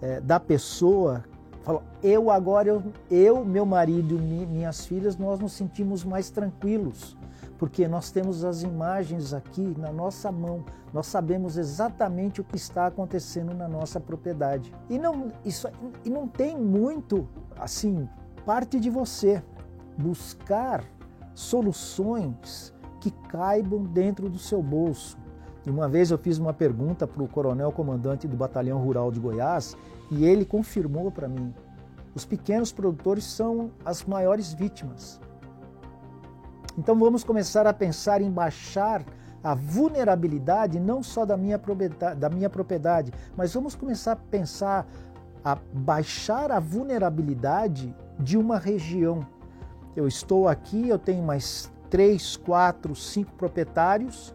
é, 0.00 0.20
da 0.20 0.38
pessoa 0.38 1.24
falar, 1.64 1.82
eu 2.02 2.30
agora, 2.30 2.68
eu, 2.68 2.82
eu, 3.10 3.44
meu 3.44 3.66
marido 3.66 4.14
e 4.16 4.46
minhas 4.46 4.86
filhas, 4.86 5.16
nós 5.16 5.40
nos 5.40 5.52
sentimos 5.54 6.04
mais 6.04 6.30
tranquilos, 6.30 7.16
porque 7.58 7.88
nós 7.88 8.10
temos 8.10 8.44
as 8.44 8.62
imagens 8.62 9.32
aqui 9.32 9.74
na 9.78 9.90
nossa 9.90 10.30
mão, 10.30 10.64
nós 10.92 11.06
sabemos 11.06 11.56
exatamente 11.56 12.40
o 12.40 12.44
que 12.44 12.56
está 12.56 12.86
acontecendo 12.86 13.54
na 13.54 13.66
nossa 13.66 13.98
propriedade. 13.98 14.72
E 14.88 14.98
não, 14.98 15.32
isso, 15.44 15.68
e 16.04 16.10
não 16.10 16.28
tem 16.28 16.56
muito, 16.56 17.26
assim, 17.58 18.08
parte 18.44 18.78
de 18.78 18.90
você 18.90 19.42
buscar 19.98 20.84
soluções 21.34 22.72
que 23.00 23.10
caibam 23.10 23.82
dentro 23.82 24.28
do 24.28 24.38
seu 24.38 24.62
bolso. 24.62 25.23
E 25.66 25.70
uma 25.70 25.88
vez 25.88 26.10
eu 26.10 26.18
fiz 26.18 26.38
uma 26.38 26.52
pergunta 26.52 27.06
para 27.06 27.22
o 27.22 27.28
coronel 27.28 27.72
comandante 27.72 28.28
do 28.28 28.36
Batalhão 28.36 28.78
Rural 28.78 29.10
de 29.10 29.18
Goiás 29.18 29.76
e 30.10 30.24
ele 30.24 30.44
confirmou 30.44 31.10
para 31.10 31.26
mim: 31.26 31.54
os 32.14 32.24
pequenos 32.24 32.70
produtores 32.70 33.24
são 33.24 33.70
as 33.84 34.04
maiores 34.04 34.52
vítimas. 34.52 35.20
Então 36.76 36.98
vamos 36.98 37.24
começar 37.24 37.66
a 37.66 37.72
pensar 37.72 38.20
em 38.20 38.30
baixar 38.30 39.04
a 39.42 39.54
vulnerabilidade 39.54 40.80
não 40.80 41.02
só 41.02 41.24
da 41.24 41.36
minha 41.36 41.58
propriedade, 41.58 42.18
da 42.18 42.30
minha 42.30 42.48
propriedade 42.48 43.12
mas 43.36 43.52
vamos 43.52 43.74
começar 43.74 44.12
a 44.12 44.16
pensar 44.16 44.86
a 45.44 45.58
baixar 45.72 46.50
a 46.50 46.58
vulnerabilidade 46.58 47.94
de 48.18 48.36
uma 48.36 48.58
região. 48.58 49.26
Eu 49.94 50.08
estou 50.08 50.48
aqui, 50.48 50.88
eu 50.88 50.98
tenho 50.98 51.22
mais 51.22 51.70
três, 51.90 52.36
quatro, 52.36 52.94
cinco 52.96 53.32
proprietários 53.34 54.34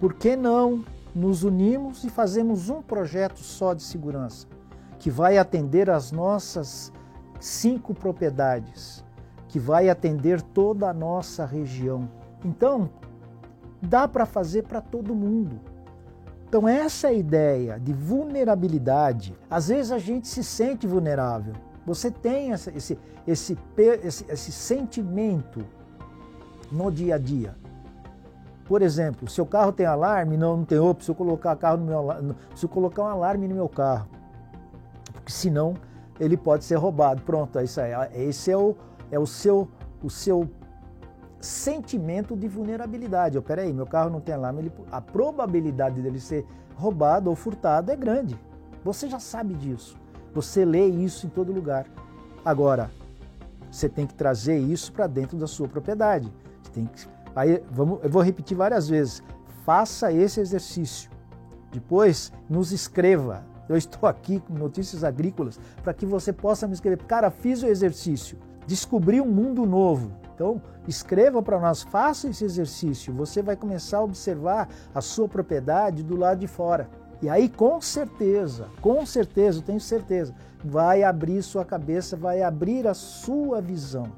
por 0.00 0.14
que 0.14 0.36
não 0.36 0.84
nos 1.14 1.42
unimos 1.42 2.04
e 2.04 2.10
fazemos 2.10 2.68
um 2.68 2.80
projeto 2.80 3.38
só 3.38 3.74
de 3.74 3.82
segurança, 3.82 4.46
que 4.98 5.10
vai 5.10 5.38
atender 5.38 5.90
as 5.90 6.12
nossas 6.12 6.92
cinco 7.40 7.94
propriedades, 7.94 9.04
que 9.48 9.58
vai 9.58 9.88
atender 9.88 10.40
toda 10.40 10.88
a 10.88 10.94
nossa 10.94 11.44
região? 11.44 12.08
Então, 12.44 12.90
dá 13.82 14.06
para 14.06 14.26
fazer 14.26 14.62
para 14.64 14.80
todo 14.80 15.14
mundo. 15.14 15.60
Então, 16.48 16.66
essa 16.66 17.08
é 17.08 17.10
a 17.10 17.14
ideia 17.14 17.78
de 17.78 17.92
vulnerabilidade. 17.92 19.36
Às 19.50 19.68
vezes 19.68 19.92
a 19.92 19.98
gente 19.98 20.28
se 20.28 20.42
sente 20.42 20.86
vulnerável. 20.86 21.54
Você 21.84 22.10
tem 22.10 22.52
esse, 22.52 22.70
esse, 22.70 22.98
esse, 23.26 23.58
esse, 24.02 24.24
esse 24.28 24.52
sentimento 24.52 25.64
no 26.70 26.90
dia 26.90 27.16
a 27.16 27.18
dia. 27.18 27.56
Por 28.68 28.82
exemplo, 28.82 29.26
seu 29.30 29.46
carro 29.46 29.72
tem 29.72 29.86
alarme? 29.86 30.36
Não, 30.36 30.58
não 30.58 30.64
tem. 30.64 30.78
Se 31.00 31.10
eu 31.10 31.14
colocar 31.14 31.56
carro 31.56 31.78
no 31.78 31.86
meu, 31.86 32.34
se 32.54 32.66
eu 32.66 32.68
colocar 32.68 33.02
um 33.02 33.06
alarme 33.06 33.48
no 33.48 33.54
meu 33.54 33.68
carro, 33.68 34.06
porque 35.14 35.32
senão 35.32 35.72
ele 36.20 36.36
pode 36.36 36.64
ser 36.64 36.74
roubado. 36.74 37.22
Pronto, 37.22 37.58
é 37.58 37.64
isso 37.64 37.80
aí. 37.80 37.92
Esse 38.12 38.50
é 38.50 38.56
o, 38.58 38.76
é 39.10 39.18
o 39.18 39.26
seu, 39.26 39.70
o 40.02 40.10
seu 40.10 40.46
sentimento 41.40 42.36
de 42.36 42.46
vulnerabilidade. 42.46 43.38
Oh, 43.38 43.42
peraí, 43.42 43.72
meu 43.72 43.86
carro 43.86 44.10
não 44.10 44.20
tem 44.20 44.34
alarme, 44.34 44.60
ele, 44.60 44.72
a 44.92 45.00
probabilidade 45.00 46.02
dele 46.02 46.20
ser 46.20 46.46
roubado 46.76 47.30
ou 47.30 47.36
furtado 47.36 47.90
é 47.90 47.96
grande. 47.96 48.38
Você 48.84 49.08
já 49.08 49.18
sabe 49.18 49.54
disso. 49.54 49.96
Você 50.34 50.66
lê 50.66 50.86
isso 50.86 51.26
em 51.26 51.30
todo 51.30 51.52
lugar. 51.52 51.86
Agora, 52.44 52.90
você 53.70 53.88
tem 53.88 54.06
que 54.06 54.14
trazer 54.14 54.58
isso 54.58 54.92
para 54.92 55.06
dentro 55.06 55.38
da 55.38 55.46
sua 55.46 55.66
propriedade. 55.66 56.30
Você 56.62 56.70
tem 56.70 56.84
que 56.84 57.08
Aí 57.38 57.62
vamos, 57.70 58.00
eu 58.02 58.10
vou 58.10 58.20
repetir 58.20 58.56
várias 58.56 58.88
vezes. 58.88 59.22
Faça 59.64 60.12
esse 60.12 60.40
exercício. 60.40 61.08
Depois 61.70 62.32
nos 62.50 62.72
escreva. 62.72 63.44
Eu 63.68 63.76
estou 63.76 64.08
aqui 64.08 64.40
com 64.40 64.54
notícias 64.54 65.04
agrícolas 65.04 65.60
para 65.84 65.94
que 65.94 66.04
você 66.04 66.32
possa 66.32 66.66
me 66.66 66.74
escrever. 66.74 67.04
Cara, 67.04 67.30
fiz 67.30 67.62
o 67.62 67.66
exercício. 67.68 68.36
Descobri 68.66 69.20
um 69.20 69.30
mundo 69.30 69.64
novo. 69.64 70.10
Então, 70.34 70.60
escreva 70.88 71.40
para 71.40 71.60
nós, 71.60 71.82
faça 71.82 72.28
esse 72.28 72.44
exercício. 72.44 73.14
Você 73.14 73.40
vai 73.40 73.54
começar 73.54 73.98
a 73.98 74.02
observar 74.02 74.68
a 74.92 75.00
sua 75.00 75.28
propriedade 75.28 76.02
do 76.02 76.16
lado 76.16 76.40
de 76.40 76.48
fora. 76.48 76.90
E 77.22 77.28
aí, 77.28 77.48
com 77.48 77.80
certeza, 77.80 78.66
com 78.80 79.06
certeza, 79.06 79.58
eu 79.58 79.62
tenho 79.62 79.80
certeza, 79.80 80.34
vai 80.64 81.04
abrir 81.04 81.40
sua 81.42 81.64
cabeça, 81.64 82.16
vai 82.16 82.42
abrir 82.42 82.86
a 82.88 82.94
sua 82.94 83.60
visão. 83.60 84.10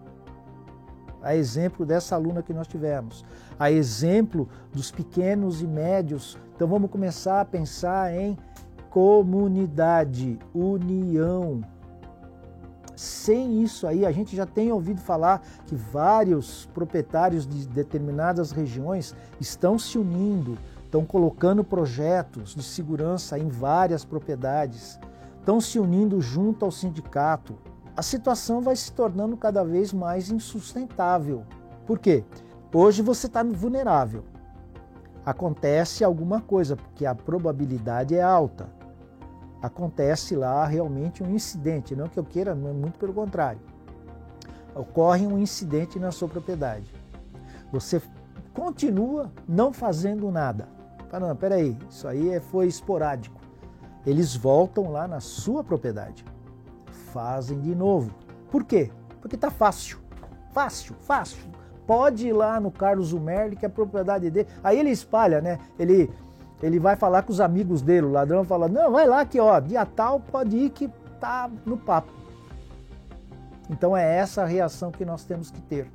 A 1.22 1.34
exemplo 1.34 1.84
dessa 1.84 2.14
aluna 2.14 2.42
que 2.42 2.52
nós 2.52 2.66
tivemos, 2.66 3.24
a 3.58 3.70
exemplo 3.70 4.48
dos 4.72 4.90
pequenos 4.90 5.60
e 5.60 5.66
médios. 5.66 6.38
Então 6.54 6.66
vamos 6.66 6.90
começar 6.90 7.40
a 7.40 7.44
pensar 7.44 8.14
em 8.14 8.36
comunidade, 8.90 10.38
união. 10.54 11.62
Sem 12.96 13.62
isso 13.62 13.86
aí, 13.86 14.04
a 14.04 14.12
gente 14.12 14.36
já 14.36 14.44
tem 14.44 14.70
ouvido 14.70 15.00
falar 15.00 15.40
que 15.66 15.74
vários 15.74 16.66
proprietários 16.74 17.46
de 17.46 17.66
determinadas 17.66 18.50
regiões 18.50 19.14
estão 19.40 19.78
se 19.78 19.96
unindo, 19.96 20.58
estão 20.84 21.04
colocando 21.06 21.64
projetos 21.64 22.54
de 22.54 22.62
segurança 22.62 23.38
em 23.38 23.48
várias 23.48 24.04
propriedades, 24.04 24.98
estão 25.38 25.60
se 25.60 25.78
unindo 25.78 26.20
junto 26.20 26.64
ao 26.64 26.70
sindicato. 26.70 27.56
A 28.00 28.02
situação 28.02 28.62
vai 28.62 28.74
se 28.76 28.90
tornando 28.92 29.36
cada 29.36 29.62
vez 29.62 29.92
mais 29.92 30.30
insustentável. 30.30 31.44
Por 31.86 31.98
quê? 31.98 32.24
Hoje 32.72 33.02
você 33.02 33.26
está 33.26 33.42
vulnerável. 33.42 34.24
Acontece 35.22 36.02
alguma 36.02 36.40
coisa, 36.40 36.76
porque 36.76 37.04
a 37.04 37.14
probabilidade 37.14 38.14
é 38.14 38.22
alta. 38.22 38.70
Acontece 39.60 40.34
lá 40.34 40.64
realmente 40.64 41.22
um 41.22 41.34
incidente, 41.34 41.94
não 41.94 42.08
que 42.08 42.18
eu 42.18 42.24
queira, 42.24 42.54
muito 42.54 42.98
pelo 42.98 43.12
contrário. 43.12 43.60
Ocorre 44.74 45.26
um 45.26 45.38
incidente 45.38 45.98
na 45.98 46.10
sua 46.10 46.26
propriedade. 46.26 46.90
Você 47.70 48.00
continua 48.54 49.30
não 49.46 49.74
fazendo 49.74 50.30
nada. 50.30 50.70
Fala, 51.10 51.28
não, 51.28 51.36
peraí, 51.36 51.76
isso 51.90 52.08
aí 52.08 52.30
é, 52.30 52.40
foi 52.40 52.66
esporádico. 52.66 53.38
Eles 54.06 54.34
voltam 54.34 54.90
lá 54.90 55.06
na 55.06 55.20
sua 55.20 55.62
propriedade. 55.62 56.24
Fazem 57.12 57.60
de 57.60 57.74
novo. 57.74 58.10
Por 58.50 58.64
quê? 58.64 58.90
Porque 59.20 59.36
tá 59.36 59.50
fácil. 59.50 59.98
Fácil, 60.52 60.94
fácil. 61.00 61.38
Pode 61.86 62.28
ir 62.28 62.32
lá 62.32 62.60
no 62.60 62.70
Carlos 62.70 63.12
Umerli, 63.12 63.56
que 63.56 63.64
é 63.64 63.68
a 63.68 63.70
propriedade 63.70 64.30
dele. 64.30 64.48
Aí 64.62 64.78
ele 64.78 64.90
espalha, 64.90 65.40
né? 65.40 65.58
Ele, 65.78 66.10
ele 66.62 66.78
vai 66.78 66.96
falar 66.96 67.22
com 67.22 67.32
os 67.32 67.40
amigos 67.40 67.82
dele. 67.82 68.06
O 68.06 68.12
ladrão 68.12 68.44
fala: 68.44 68.68
Não, 68.68 68.92
vai 68.92 69.06
lá 69.06 69.24
que, 69.24 69.40
ó, 69.40 69.58
dia 69.58 69.84
tal 69.84 70.20
pode 70.20 70.56
ir 70.56 70.70
que 70.70 70.88
tá 71.18 71.50
no 71.66 71.76
papo. 71.76 72.12
Então 73.68 73.96
é 73.96 74.16
essa 74.16 74.42
a 74.42 74.46
reação 74.46 74.90
que 74.90 75.04
nós 75.04 75.24
temos 75.24 75.50
que 75.50 75.60
ter. 75.62 75.90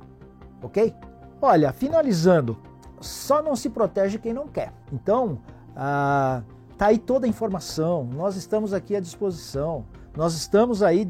Ok? 0.62 0.94
Olha, 1.40 1.72
finalizando, 1.72 2.56
só 3.00 3.42
não 3.42 3.54
se 3.54 3.68
protege 3.68 4.18
quem 4.18 4.32
não 4.32 4.48
quer. 4.48 4.72
Então, 4.90 5.38
ah, 5.74 6.42
tá 6.78 6.86
aí 6.86 6.98
toda 6.98 7.26
a 7.26 7.28
informação. 7.28 8.04
Nós 8.04 8.36
estamos 8.36 8.72
aqui 8.72 8.96
à 8.96 9.00
disposição. 9.00 9.84
Nós 10.16 10.34
estamos 10.34 10.82
aí 10.82 11.08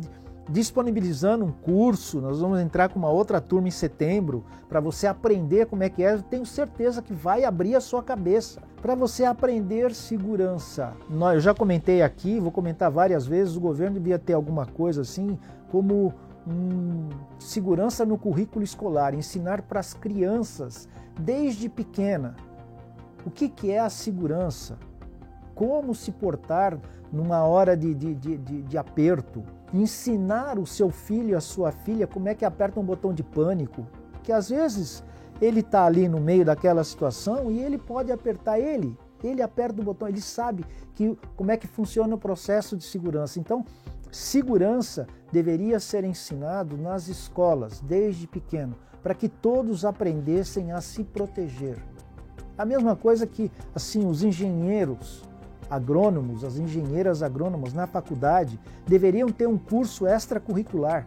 disponibilizando 0.49 1.45
um 1.45 1.53
curso. 1.53 2.21
Nós 2.21 2.41
vamos 2.41 2.61
entrar 2.61 2.89
com 2.89 2.99
uma 2.99 3.11
outra 3.11 3.41
turma 3.41 3.69
em 3.69 3.73
setembro 3.73 4.45
para 4.69 4.81
você 4.81 5.07
aprender 5.07 5.67
como 5.67 5.83
é 5.83 5.89
que 5.89 6.03
é. 6.03 6.17
Tenho 6.19 6.47
certeza 6.47 7.03
que 7.03 7.13
vai 7.13 7.45
abrir 7.45 7.75
a 7.75 7.81
sua 7.81 8.03
cabeça 8.03 8.61
para 8.81 8.95
você 8.95 9.25
aprender 9.25 9.95
segurança. 9.95 10.93
Eu 11.35 11.41
já 11.41 11.55
comentei 11.55 12.03
aqui, 12.03 12.41
vou 12.41 12.53
comentar 12.53 12.91
várias 12.91 13.27
vezes. 13.27 13.57
O 13.57 13.61
governo 13.61 13.95
devia 13.95 14.19
ter 14.19 14.35
alguma 14.35 14.67
coisa 14.67 15.03
assim 15.03 15.39
como 15.71 16.13
um, 16.47 17.09
segurança 17.39 18.05
no 18.05 18.17
currículo 18.17 18.65
escolar, 18.65 19.15
ensinar 19.15 19.63
para 19.63 19.81
as 19.81 19.93
crianças 19.95 20.89
desde 21.19 21.69
pequena 21.69 22.37
o 23.25 23.31
que, 23.31 23.49
que 23.49 23.73
é 23.73 23.81
a 23.81 23.91
segurança, 23.91 24.79
como 25.57 25.93
se 25.93 26.13
portar 26.13 26.79
numa 27.13 27.43
hora 27.43 27.77
de, 27.77 27.93
de, 27.93 28.15
de, 28.15 28.63
de, 28.63 28.79
aperto, 28.79 29.43
ensinar 29.75 30.57
o 30.57 30.67
seu 30.67 30.91
filho, 30.91 31.37
a 31.37 31.41
sua 31.41 31.73
filha, 31.73 32.07
como 32.07 32.29
é 32.29 32.35
que 32.37 32.45
aperta 32.45 32.79
um 32.79 32.85
botão 32.85 33.13
de 33.13 33.25
pânico, 33.25 33.85
que 34.23 34.31
às 34.31 34.51
vezes 34.51 35.03
ele 35.41 35.61
está 35.61 35.85
ali 35.85 36.09
no 36.09 36.21
meio 36.21 36.45
daquela 36.45 36.85
situação 36.85 37.51
e 37.51 37.59
ele 37.59 37.79
pode 37.79 38.13
apertar 38.13 38.61
ele, 38.61 38.97
ele 39.25 39.43
aperta 39.43 39.81
o 39.81 39.85
botão, 39.85 40.07
ele 40.07 40.21
sabe 40.21 40.65
que, 40.95 41.19
como 41.35 41.51
é 41.51 41.57
que 41.57 41.67
funciona 41.67 42.15
o 42.15 42.19
processo 42.19 42.77
de 42.77 42.85
segurança. 42.85 43.41
Então, 43.41 43.65
Segurança 44.11 45.07
deveria 45.31 45.79
ser 45.79 46.03
ensinado 46.03 46.77
nas 46.79 47.09
escolas 47.09 47.81
desde 47.81 48.27
pequeno, 48.27 48.75
para 49.03 49.15
que 49.15 49.29
todos 49.29 49.85
aprendessem 49.85 50.73
a 50.73 50.81
se 50.81 51.05
proteger. 51.05 51.77
A 52.57 52.65
mesma 52.65 52.97
coisa 52.97 53.27
que 53.27 53.53
assim 53.75 54.07
os 54.07 54.23
engenheiros 54.23 55.23
agrônomos, 55.71 56.45
as 56.45 56.59
engenheiras 56.59 57.23
agrônomas 57.23 57.73
na 57.73 57.87
faculdade 57.87 58.59
deveriam 58.87 59.29
ter 59.29 59.47
um 59.47 59.59
curso 59.59 60.07
extracurricular. 60.07 61.07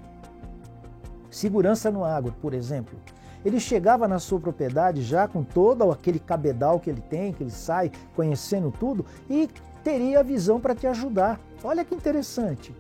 Segurança 1.30 1.92
no 1.92 2.04
agro, 2.04 2.34
por 2.42 2.54
exemplo. 2.54 2.98
Ele 3.46 3.60
chegava 3.60 4.08
na 4.08 4.20
sua 4.20 4.40
propriedade 4.40 5.02
já 5.02 5.28
com 5.28 5.44
todo 5.44 5.90
aquele 5.92 6.20
cabedal 6.20 6.80
que 6.80 6.90
ele 6.90 7.02
tem, 7.02 7.32
que 7.32 7.44
ele 7.44 7.52
sai 7.52 7.92
conhecendo 8.16 8.72
tudo 8.72 9.06
e 9.30 9.50
teria 9.84 10.20
a 10.20 10.24
visão 10.24 10.60
para 10.60 10.76
te 10.76 10.86
ajudar. 10.88 11.40
Olha 11.64 11.86
que 11.86 11.96
interessante. 11.96 12.76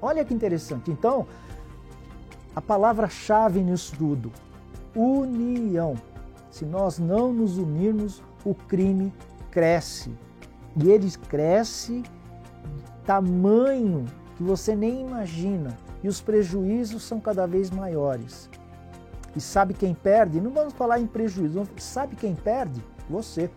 Olha 0.00 0.24
que 0.24 0.32
interessante. 0.32 0.90
Então, 0.90 1.26
a 2.54 2.60
palavra-chave 2.60 3.60
nisso 3.60 3.96
tudo, 3.98 4.30
união. 4.94 5.94
Se 6.50 6.64
nós 6.64 6.98
não 6.98 7.32
nos 7.32 7.58
unirmos, 7.58 8.22
o 8.44 8.54
crime 8.54 9.12
cresce. 9.50 10.10
E 10.76 10.90
ele 10.90 11.10
cresce 11.28 12.02
tamanho 13.04 14.04
que 14.36 14.42
você 14.42 14.76
nem 14.76 15.00
imagina. 15.06 15.76
E 16.02 16.08
os 16.08 16.20
prejuízos 16.20 17.02
são 17.02 17.18
cada 17.18 17.46
vez 17.46 17.70
maiores. 17.70 18.50
E 19.34 19.40
sabe 19.40 19.74
quem 19.74 19.94
perde? 19.94 20.40
Não 20.40 20.50
vamos 20.50 20.74
falar 20.74 21.00
em 21.00 21.06
prejuízo. 21.06 21.66
Sabe 21.78 22.16
quem 22.16 22.34
perde? 22.34 22.82
Você. 23.08 23.50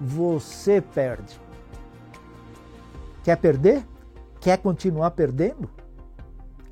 Você 0.00 0.80
perde. 0.80 1.40
Quer 3.22 3.36
perder? 3.36 3.84
Quer 4.40 4.58
continuar 4.58 5.10
perdendo? 5.12 5.68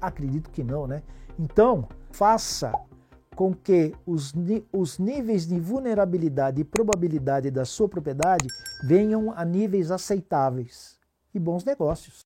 Acredito 0.00 0.50
que 0.50 0.62
não, 0.62 0.86
né? 0.86 1.02
Então, 1.38 1.88
faça 2.12 2.72
com 3.34 3.54
que 3.54 3.94
os, 4.06 4.32
os 4.72 4.98
níveis 4.98 5.46
de 5.46 5.58
vulnerabilidade 5.58 6.60
e 6.60 6.64
probabilidade 6.64 7.50
da 7.50 7.64
sua 7.64 7.88
propriedade 7.88 8.46
venham 8.82 9.32
a 9.36 9.44
níveis 9.44 9.90
aceitáveis 9.90 10.98
e 11.34 11.38
bons 11.38 11.64
negócios. 11.64 12.24